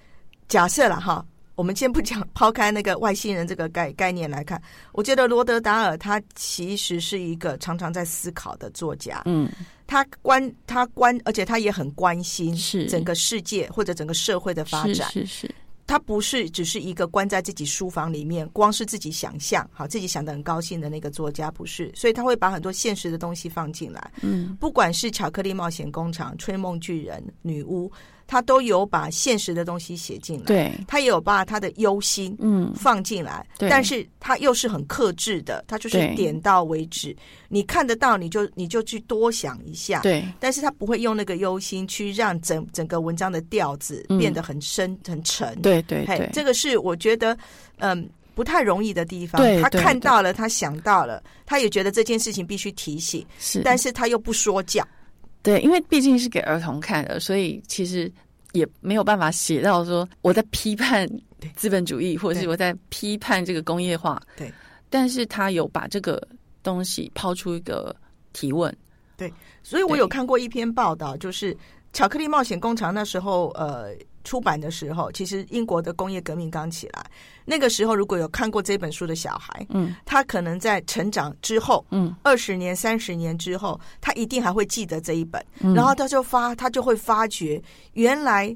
[0.48, 1.26] 假设了哈。
[1.60, 4.62] 我们先不讲抛开那个外星人这个概概念来看，
[4.94, 9.24] 我觉得罗德达尔他其实是一个常常在思考的作家。
[9.26, 9.52] 嗯，
[9.86, 15.12] 他关他关，而且他也很关心是整个世界或者整个社会的发是展。
[15.12, 15.54] 是是，
[15.86, 21.92] 他不是只是一个关在自己书房里面，光是自己想象，好自己想的很高兴的那个作家，不是。
[21.94, 27.92] 所以他会把很多现实的东西放进来，嗯不管是巧克力冒险工厂、吹梦巨人、女巫，
[28.30, 37.16] 他都有把现实的东西写进来。，对，他也有把他的忧心嗯放进来，对但是他又是很克制的，他就是点到为止。
[37.48, 40.02] 你看得到，你就你就去多想一下。
[40.02, 45.60] 对但是他不会用那个忧心去让整整个文章的调子嗯变得很深、很沉。
[45.64, 47.36] 对对嘿对，这个是我觉得，
[47.80, 49.42] 嗯，不太容易的地方。
[49.60, 54.88] 他看到了，他想到了，他也觉得这件事情必须提醒，是，但是他又不说教。
[55.42, 58.12] 对，因为毕竟是给儿童看的，所以其实
[58.52, 61.08] 也没有办法写到说我在批判
[61.40, 64.22] 对资本主义，或者是我在批判这个工业化。
[64.36, 64.52] 对，
[64.90, 66.22] 但是他有把这个
[66.62, 67.96] 东西抛出一个
[68.34, 68.76] 提问。
[69.16, 69.34] 对
[69.64, 71.54] 所以我有看过一篇报道，就是
[71.92, 73.90] 《巧克力冒险工厂》那时候呃
[74.24, 77.06] 出版的时候，其实英国的工业革命刚起来，
[77.46, 81.86] 那个时候如果有看过这本书的小孩，嗯他可能在成长之后。
[81.92, 87.62] 嗯二十年、三十年之后，他一定还会记得这一本，嗯然后他就发，他就会发觉，
[87.94, 88.56] 原来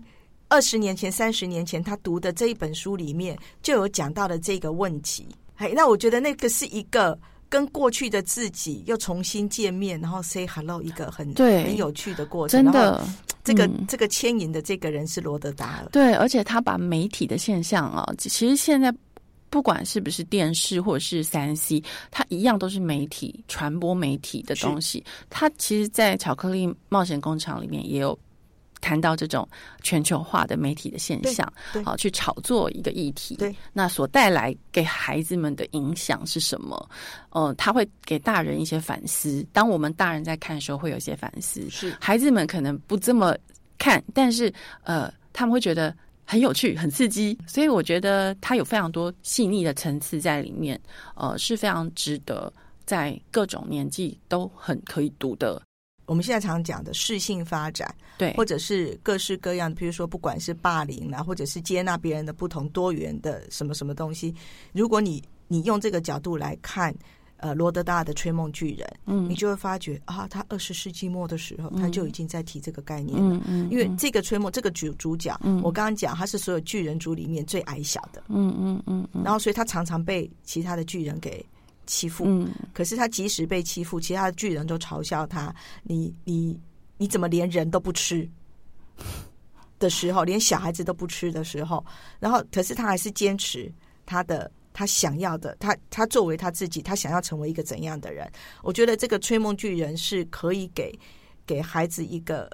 [0.50, 5.28] 二十年前、三十年前他读的这一本书里面就有讲到的这个问题。
[5.56, 7.18] 哎，那我觉得那个是一个
[7.54, 12.66] 跟过去的自己又重新见面，然后 say hello 一个很对很有趣的过程。
[12.66, 13.08] 真然后的，
[13.44, 15.88] 这个、嗯这个牵引的这个人是罗德达尔。
[15.92, 18.92] 对，而且他把媒体的现象啊，其实现在
[19.52, 21.80] 不管是不是电视或者是三 C，
[22.10, 25.04] 它一样都是媒体传播媒体的东西。
[25.30, 28.18] 它其实，在巧克力冒险工厂里面也有。
[28.84, 29.48] 谈到这种
[29.82, 31.52] 全球化的媒体的现象
[31.86, 36.90] 好去炒作一个议题，对，那所带来给孩子们的影响是什么？
[37.30, 39.46] 呃，他会给大人一些反思。
[39.54, 43.34] 当我们大人在看的时候，会有一些反思，是孩子们可能不这么
[43.78, 44.54] 看，但是
[44.84, 50.78] 呃，他们会觉得很有趣、很刺激，所以我觉得它有非常多细腻的层次在里面，
[51.16, 52.52] 呃，是非常值得
[52.86, 55.62] 在各种年纪都很可以读的。
[56.06, 64.34] 我们现在常讲的适性发展，对，或者是各式各样的，比如说不管是霸凌啦，或者是接纳别人的不同多元的什么什么东西，
[64.74, 66.94] 如果你你用这个角度来看，
[67.38, 69.30] 呃，罗德大的《吹梦巨人》，嗯。
[69.30, 73.36] 你就会发觉啊，他二十世纪末的时候，他就已经在提这个概念了。
[73.36, 75.62] 嗯嗯，因为这个吹梦这个主主角，嗯。
[75.62, 79.24] 我刚刚讲他是所有巨人族里面最矮小的，嗯嗯嗯嗯。
[79.24, 81.46] 然后所以他常常被其他的巨人给
[81.86, 82.26] 欺负。
[82.28, 85.54] 嗯可是他即使被欺负，其他的巨人都嘲笑他
[85.84, 86.60] ：“你你
[86.98, 88.30] 你怎么连人都不吃？”
[89.80, 91.86] 的时候，连小孩子都不吃的时候，
[92.20, 93.70] 然后可是他还是坚持
[94.06, 98.32] 他的他想要的，他他作为他自己，他想要成为一个怎样的人？
[98.62, 100.98] 我觉得这个吹梦巨人是可以给
[101.46, 102.50] 给孩子一个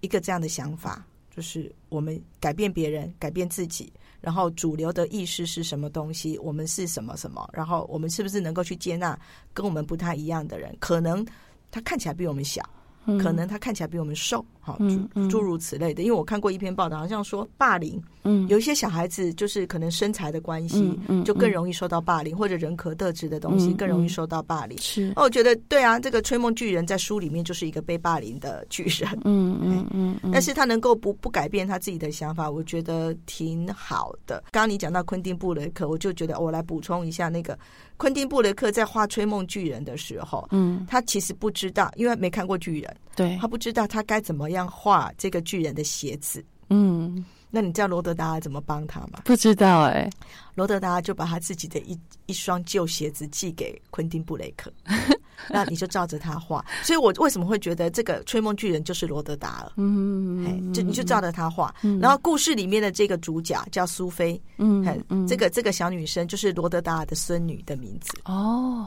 [0.00, 1.04] 一个这样的想法，
[1.34, 3.92] 就是我们改变别人，改变自己。
[4.20, 6.38] 然后主流的意识是什么东西？
[6.38, 7.48] 我们是什么什么？
[7.52, 9.18] 然后我们是不是能够去接纳
[9.54, 10.76] 跟我们不太一样的人？
[10.80, 11.24] 可能
[11.70, 12.62] 他看起来比我们小，
[13.06, 16.02] 嗯，可能他看起来比我们瘦，好，嗯嗯诸诸如此类的。
[16.02, 24.76] 因为我看过一篇报道，好像说霸凌嗯有一些小孩子就是可能身材的关系，嗯嗯就更容易受到霸凌，或者人格特质的东西更容易受到霸凌。
[24.78, 29.08] 是哦，我觉得对啊，这个吹梦巨人在书里面就是一个被霸凌的巨人。
[29.24, 34.42] 嗯 嗯嗯嗯，但是他能够不不改变他自己的想法，我觉得挺好的。
[34.50, 37.58] 刚刚你讲到昆汀布雷克，我就觉得我来补充一下，那个
[37.96, 46.44] 昆汀布雷克在画《吹梦巨人》的时候，嗯他其实不知道，因为没看过巨人，对他不知道他该怎么样画这个巨人的鞋子。
[46.70, 49.20] 嗯那你知道罗德达尔怎么帮他吗？
[49.24, 50.08] 不知道哎，
[50.54, 54.70] 罗德达尔就把他自己的一一双旧鞋子寄给昆汀布雷克，
[55.48, 56.62] 那你就照着他画。
[56.82, 59.72] 所以我为什么会觉得这个吹梦巨人就是罗德达了？
[59.76, 68.12] 嗯哎，就你就照着他画，嗯然后故事里面的这个主角叫苏菲，嗯这个这个小女生就是罗德达尔的孙女的名字。
[68.26, 68.86] 哦，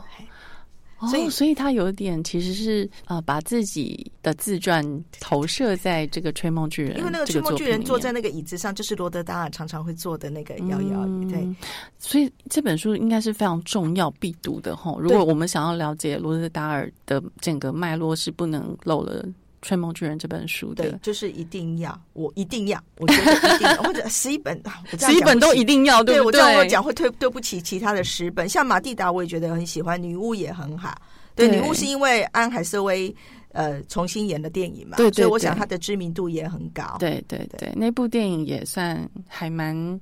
[1.10, 4.86] 所以所以他有点其实是呃，把自己的自传
[5.20, 11.30] 投射在这个《吹梦巨人》因为那个吹梦巨人坐在那个椅子上，就是罗德达尔常常会坐的那个摇摇椅。
[11.30, 11.56] 对嗯，
[11.98, 14.96] 所以这本书应该是非常重要必读的哈。
[15.00, 19.24] 如果我们想要了解罗德达尔的整个脉络，是不能漏了
[19.62, 20.84] 《吹梦巨人》这本书的，。
[20.84, 24.62] 对就是一定要，我一定要，我觉得一定要， 或者十一本，
[25.00, 26.66] 十一本都一定要，不对我这样我？
[26.66, 30.96] 讲会对对不起其他的十本，像马蒂达我也觉得很喜欢，女巫也很好。
[31.36, 33.14] 对，对女巫是因为安海瑟薇
[33.54, 36.98] 呃重新演的电影嘛，对对所以我想对她的知名度也很高。
[37.00, 40.00] 对对对，那部电影也算还蛮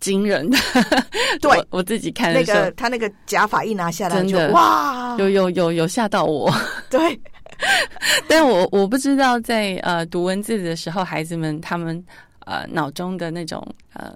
[0.00, 0.58] 惊人的。
[1.40, 6.52] 对我我自己看那个他那个假发一拿下来就真的哇，有有有有吓到我。
[6.90, 7.18] 对，
[8.28, 12.04] 但我我不知道在呃读文字的时候，孩子们他们
[12.40, 14.14] 呃脑中的那种呃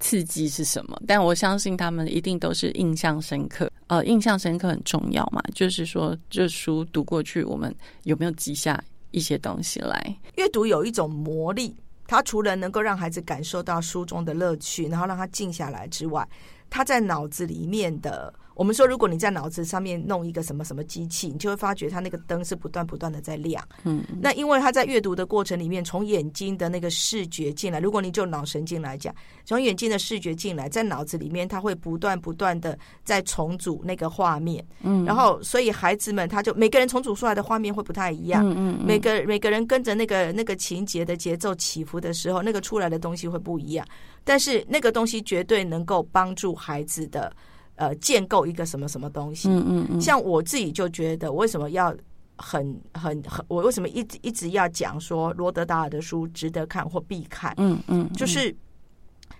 [0.00, 1.00] 刺激是什么？
[1.06, 3.70] 但我相信他们一定都是印象深刻。
[3.86, 8.82] 呃，印象深刻很重要嘛，就是说这书读过去，我们有没有记下
[9.12, 10.16] 一些东西来？
[10.36, 11.74] 阅读有一种魔力，
[12.06, 16.26] 它除了能够让孩子感受到书中的乐趣，然后让他静下来之外，
[16.68, 18.32] 他在脑子里面的。
[18.56, 23.62] 我们说，如果你在脑子上面弄一个什么什么机器，你就会发觉它那个灯是不断不断的在亮。
[23.84, 34.66] 嗯，那因为他在阅读的过程里面，从眼睛的那个视觉进来，如果你就脑神经来讲，从眼睛的视觉进来，在脑子里面，他会不断不断的在重组那个画面。
[34.80, 38.42] 嗯，然后所以孩子们他就每个人重组出来的画面会不太一样。
[38.42, 43.86] 嗯嗯嗯每个每个人跟着那个那个情节的节奏起伏的时候，那个出来的东西会不一样。
[44.24, 47.30] 但是那个东西绝对能够帮助孩子的
[47.76, 49.48] 呃建构一个什么什么东西。
[49.48, 51.94] 嗯嗯嗯，像我自己就觉得，我为什么要
[52.36, 57.54] 很很很，我为什么一直一直要讲说罗德达尔的书值得看或必看？
[57.56, 58.54] 嗯嗯，就是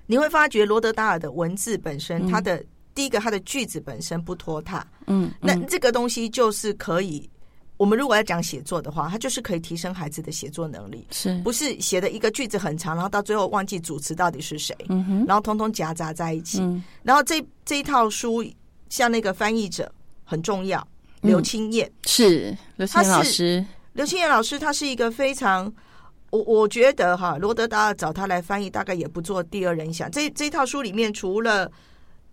[0.07, 2.65] 你会发觉罗德达尔的文字本身，嗯它的
[2.95, 4.87] 第一个，它的句子本身不拖沓。
[5.07, 7.29] 嗯，那嗯这个东西就是可以，
[7.77, 16.61] 我们如果要讲写作的话，它就是可以提升孩子的写作能力，是不是写的一个句子很长，然后到最后忘记主词到底是谁，嗯然后通通夹杂在一起。
[16.61, 18.45] 嗯然后这这一套书，
[18.89, 19.93] 像那个翻译者
[20.25, 20.81] 很重要，
[21.21, 21.91] 嗯刘清燕。
[22.07, 25.71] 是刘青燕老师，刘青燕老师，他是一个非常，
[26.31, 30.11] 我我觉得哈，罗德达尔找他来翻译，大概也不做第二人想。
[30.11, 31.71] 这这一套书里面，除了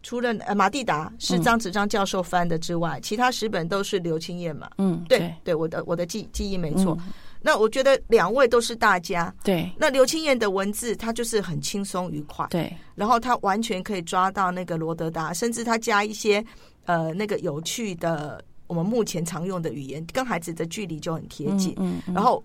[0.03, 4.69] 除了呃马蒂达是张子章教授翻的之外，其他十本都是刘青燕嘛。
[4.77, 6.95] 嗯，对对，我的我的记记忆没错。
[6.99, 7.13] 嗯
[7.45, 9.35] 那我觉得两位都是大家。
[9.43, 16.41] 对那刘青燕的文字，他就是很轻松愉快，对，然后他完全可以抓到那个罗德达，甚至他加一些
[16.85, 21.73] 呃那个有趣的我们目前常用的语言，跟孩子的距离就很贴近。
[21.75, 22.41] 嗯，嗯然后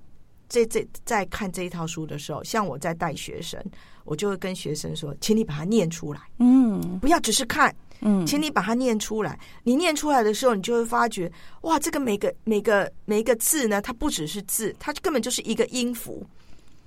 [0.49, 3.65] 这这在看这一套书的时候，像我在带学生，
[4.09, 9.39] 我就会跟学生说，请你把它念出来，嗯不要只是看，嗯，请你把它念出来。
[9.63, 11.31] 你念出来的时候，你就会发觉，
[11.61, 16.27] 哇，这个每个每个每一个字呢，它不只是字，它根本就是一个音符。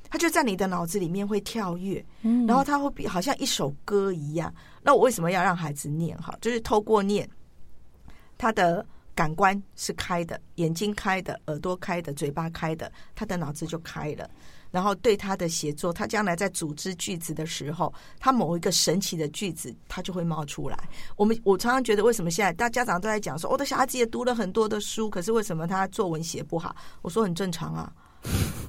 [0.09, 4.53] 它就在你的脑子里面会跳跃，嗯然后它会比好像一首歌一样。
[4.81, 6.17] 那我为什么要让孩子念？
[6.17, 7.29] 哈，就是透过念，
[8.37, 14.29] 他的感官是开的，眼睛开的，耳朵开的，嘴巴开的，他的脑子就开了。
[14.71, 20.89] 然后对他的写作，他将来在组织句子的时候，他某一个神奇的句子，他就会冒出来。
[21.17, 26.75] 我们我常常觉得，为什么现在大家长都在讲说，我的小孩子也读了很多的书，可是为什么他作文写不好？
[27.01, 27.91] 我说很正常啊。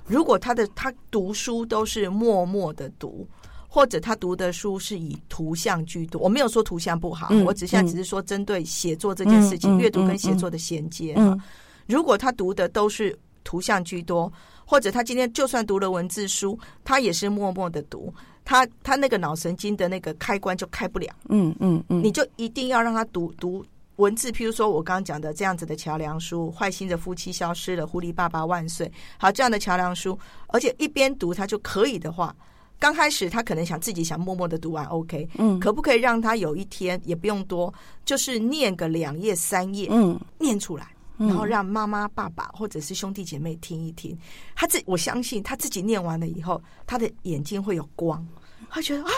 [0.06, 3.26] 如果他的他读书都是默默的读，
[3.68, 11.14] 或者他读的书是以图像居多，我没有说图像不好，嗯我只现在只是说针对写作这件事情，阅读跟嗯写作的衔接。
[11.16, 11.40] 嗯
[11.86, 14.32] 如果他读的都是图像居多，
[14.64, 18.12] 或者他今天就算读了文字书，他也是默默的读，
[18.44, 21.08] 他他那个脑神经的那个开关就开不了。
[21.28, 23.64] 嗯嗯嗯，你就一定要让他读读
[23.96, 28.86] 文字，譬如说我刚刚讲的这样子的桥梁书，《坏心的夫妻消失了》，《狐狸爸爸万岁》，
[29.18, 30.18] 好这样的桥梁书，
[30.48, 32.34] 而且一边读他就可以的话，
[32.78, 37.72] 刚开始他可能想自己想默默的读完，OK，嗯可不可以让他有一天也不用多，
[38.04, 40.88] 就是念个两页三页，嗯念出来。
[41.22, 41.28] 嗯。
[41.28, 44.18] 然后让妈妈、爸爸或者是兄弟姐妹听一听，
[44.54, 48.26] 他自我相信他自己念完了以后，他的眼睛会有光，
[48.68, 49.10] 他觉得啊，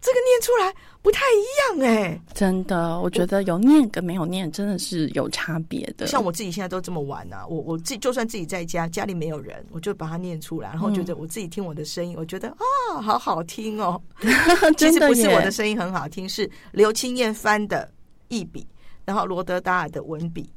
[0.00, 6.06] 这个念出来不太一样哎、真的，我觉得有念跟没有念真的是有差别的。
[6.06, 14.00] 像我自己现在都这么玩啊、我我自己就算自己在家，家里没有人，我就把它念出来，然后觉得我自己听我的声音，我觉得啊，好好听哦。
[14.76, 17.88] 其实不是我的声音很好听，是刘青燕翻的
[18.28, 18.66] 一笔，
[19.04, 20.48] 然后罗德达尔的文笔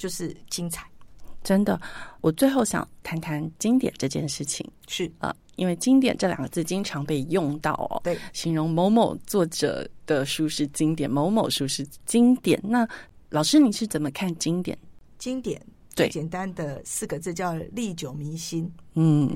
[0.00, 0.86] 就是精彩，
[1.44, 1.78] 真的，
[2.22, 12.58] 我最后想谈谈经典这件事情是啊、因为经典这两个字经常被用到哦，对，形容某某作者的书是经典，某某书是经典。
[12.64, 12.88] 那
[13.28, 14.76] 老师你是怎么看经典？
[15.18, 15.60] 经典。
[15.94, 18.72] 对最简单的四个字叫历久弥新。
[18.94, 19.28] 嗯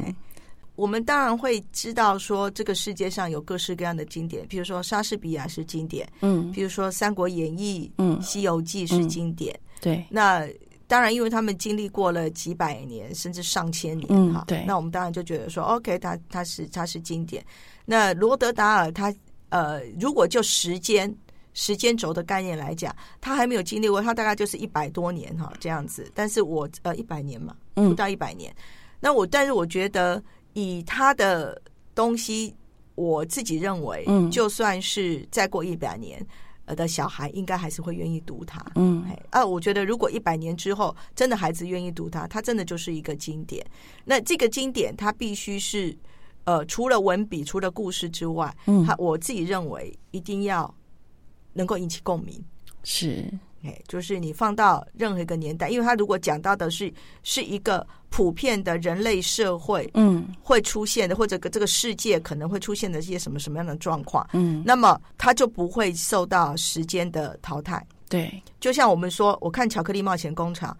[0.76, 9.54] 我们当然会知道说，这个世界上有各式各样的经典，比如说莎士比亚是经典，嗯比如说《三国演义》、嗯《西游记》是经典。
[9.84, 10.48] 对，那
[10.86, 17.44] 当然，因为他们经历过了几百年甚至上千年，哈，嗯对那我们当然就觉得说，OK，它它是它是经典。
[17.84, 19.14] 那罗德达尔他
[19.50, 21.14] 呃，如果就时间
[21.52, 26.10] 时间轴的概念来讲，他还没有经历过，他大概就是一百多年哈这样子。
[26.14, 28.54] 但是我呃一百年嘛，不嗯到一百年。
[29.00, 30.22] 那我但是我觉得
[30.54, 31.60] 以他的
[31.94, 32.54] 东西
[32.94, 36.24] 我自己认为，嗯就算是再过一百年。
[36.66, 43.64] 呃的小孩应该还是会愿意读它，嗯哎啊，我觉得如果一百年之后真的孩子愿意读它，它真的就是一个经典。
[44.04, 45.96] 那这个经典它必须是
[46.44, 50.74] 呃，除了文笔、除了故事之外，嗯它我自己认为一定要
[51.52, 52.42] 能够引起共鸣。
[52.82, 53.24] 是
[53.64, 56.92] 哎，就是你放到任何一个年代，因为他如果讲到的是
[57.22, 67.84] 是一个普遍的人类社会嗯会出现的，或者这个世界可能会出现的一些什么什么样的状况，嗯，那么它就不会受到时间的淘汰。
[68.08, 70.76] 对，就像我们说，我看《巧克力冒险工厂》，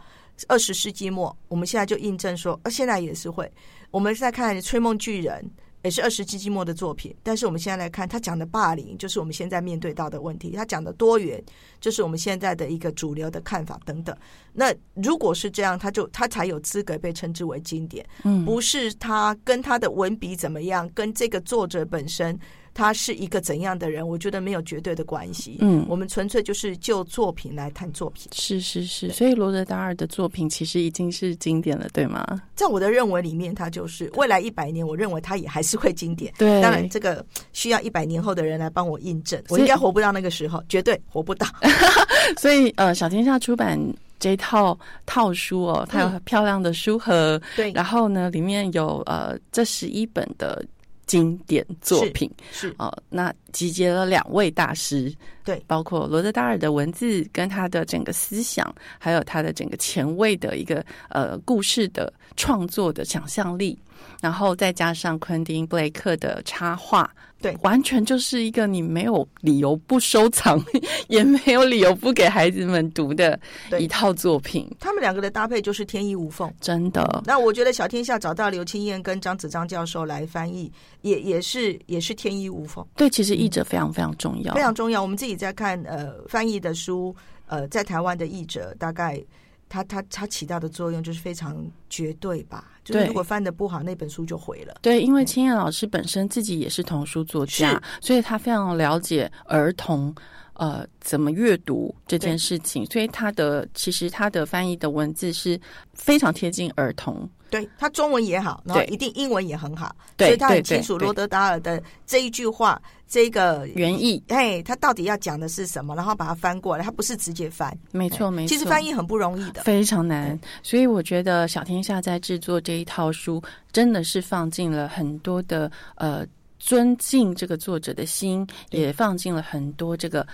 [0.46, 3.50] 二十世纪末，我们现在就印证说，呃，现在也是会。
[3.90, 5.42] 我们在看《吹梦巨人》，
[5.84, 11.44] 也是二十世纪末的作品，但是我们现在来看，他讲的霸凌，就是我们现在面对到的问题；他讲的多元，
[11.78, 14.16] 就是我们现在的一个主流的看法等等。
[14.54, 18.42] 那如果是这样，他就他才有资格被称之为经典，嗯。
[18.46, 22.38] 不是他跟他的文笔怎么样，跟这个作者本身
[22.74, 25.58] 他是一个怎样的人，我觉得没有绝对的关系。
[25.60, 28.28] 嗯我们纯粹就是就作品来谈作品。
[28.32, 32.26] 是是是，所以罗德达尔的作品其实已经是经典了，对吗？
[32.54, 36.32] 在我的认为里面，他就是未来一百年，我认为他也还是会经典。
[36.36, 41.46] 对当然这个需要一百年后的人来帮我印证，我应该活不到那个时候，绝对活不到。
[42.38, 43.78] 所以呃，小天下出版
[44.18, 50.64] 这套套书哦，它有很漂亮的书盒，对然后呢，里面有呃这十一本的
[51.06, 63.78] 经典作品是哦、那集结了两位大师，对包括罗德达尔的文字跟他的整个思想，还有他的整个前卫的一个呃故事的创作的想象力，
[64.20, 67.10] 然后再加上昆汀布雷克的插画。
[67.44, 70.58] 对完全就是一个你没有理由不收藏，
[71.08, 73.38] 也没有理由不给孩子们读的
[73.78, 76.50] 一套作品，他们两个的搭配就是天衣无缝。
[76.58, 77.22] 真的。
[77.26, 80.72] 那我觉得小天下找到刘青燕跟张子章教授来翻译，
[81.02, 85.02] 也也是也是天衣无缝，对，其实译者非常非常重要，非常重要。
[85.02, 87.14] 我们自己在看呃翻译的书，
[87.46, 89.22] 呃，在台湾的译者大概。
[89.68, 94.74] 他他他起到的作用就是非常绝对吧，就是如果翻的不好，那本书就毁了。
[94.82, 100.14] 对，因为青燕老师本身自己也是童书作家，所以他非常了解儿童
[100.54, 105.60] 呃怎么阅读这件事情，所以他的其实他的翻译的文字是
[105.94, 107.28] 非常贴近儿童。
[107.54, 114.20] 对他中文也好，然后一定英文也很好，对所以他很清楚罗德达尔的这一句话，这个原意。
[114.26, 119.62] 哎，他到底要讲的是什么，然后把它翻过来，他不是直接翻，没错没错，其实翻译很不容易的。
[119.62, 123.40] 非常难，所以我觉得小天下在制作这一套书，
[123.70, 126.26] 真的是放进了很多的呃
[126.58, 130.26] 尊敬这个作者的心，也放进了很多这个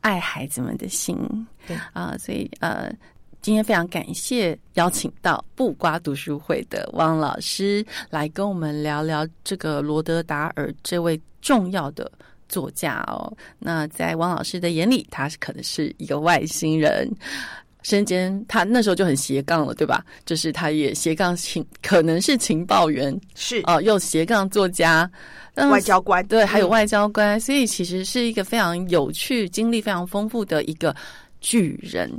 [0.00, 1.16] 爱孩子们的心。
[1.68, 1.76] 对。
[1.92, 2.92] 啊、所以呃。
[3.44, 12.10] 今天非常感谢邀请到布瓜读书会的汪老师来跟我们聊聊这个罗德达尔这位重要的
[12.48, 13.30] 作家哦。
[13.58, 17.06] 那在汪老师的眼里，他是可能是一个外星人，
[17.82, 20.02] 身兼他那时候就很斜杠了，对吧？
[20.24, 25.10] 就是他也斜杠情，可能是情报员是哦、又斜杠作家，
[25.56, 30.96] 嗯外交官，对，还有嗯外交官，所以其实是一个非常有趣、经历非常丰富的一个
[31.42, 32.10] 巨人。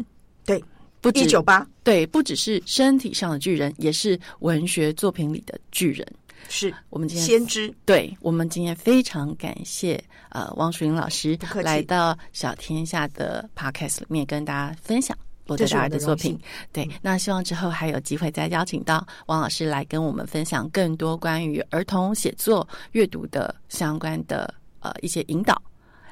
[1.11, 6.05] 对，不止一九八对，不只是身体上的巨人，也是文学作品里的巨人。
[6.47, 9.99] 是我们今天先知，对我们今天非常感谢
[10.29, 16.39] 呃汪淑英老师来到小天下的 podcast 里面跟大家分享罗德达这是我尔的作品。
[16.71, 25.59] 对，那希望之后还有机会再邀请到汪老师来跟我们分享更多关于儿童写作、阅读的相关的呃一些引导。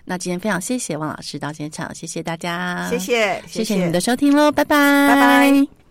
[0.05, 3.75] 那今天非常谢谢汪老师到现场，谢谢大家，谢谢，谢谢。
[3.75, 4.75] 你们的收听喽，拜拜，
[5.07, 5.82] 拜拜。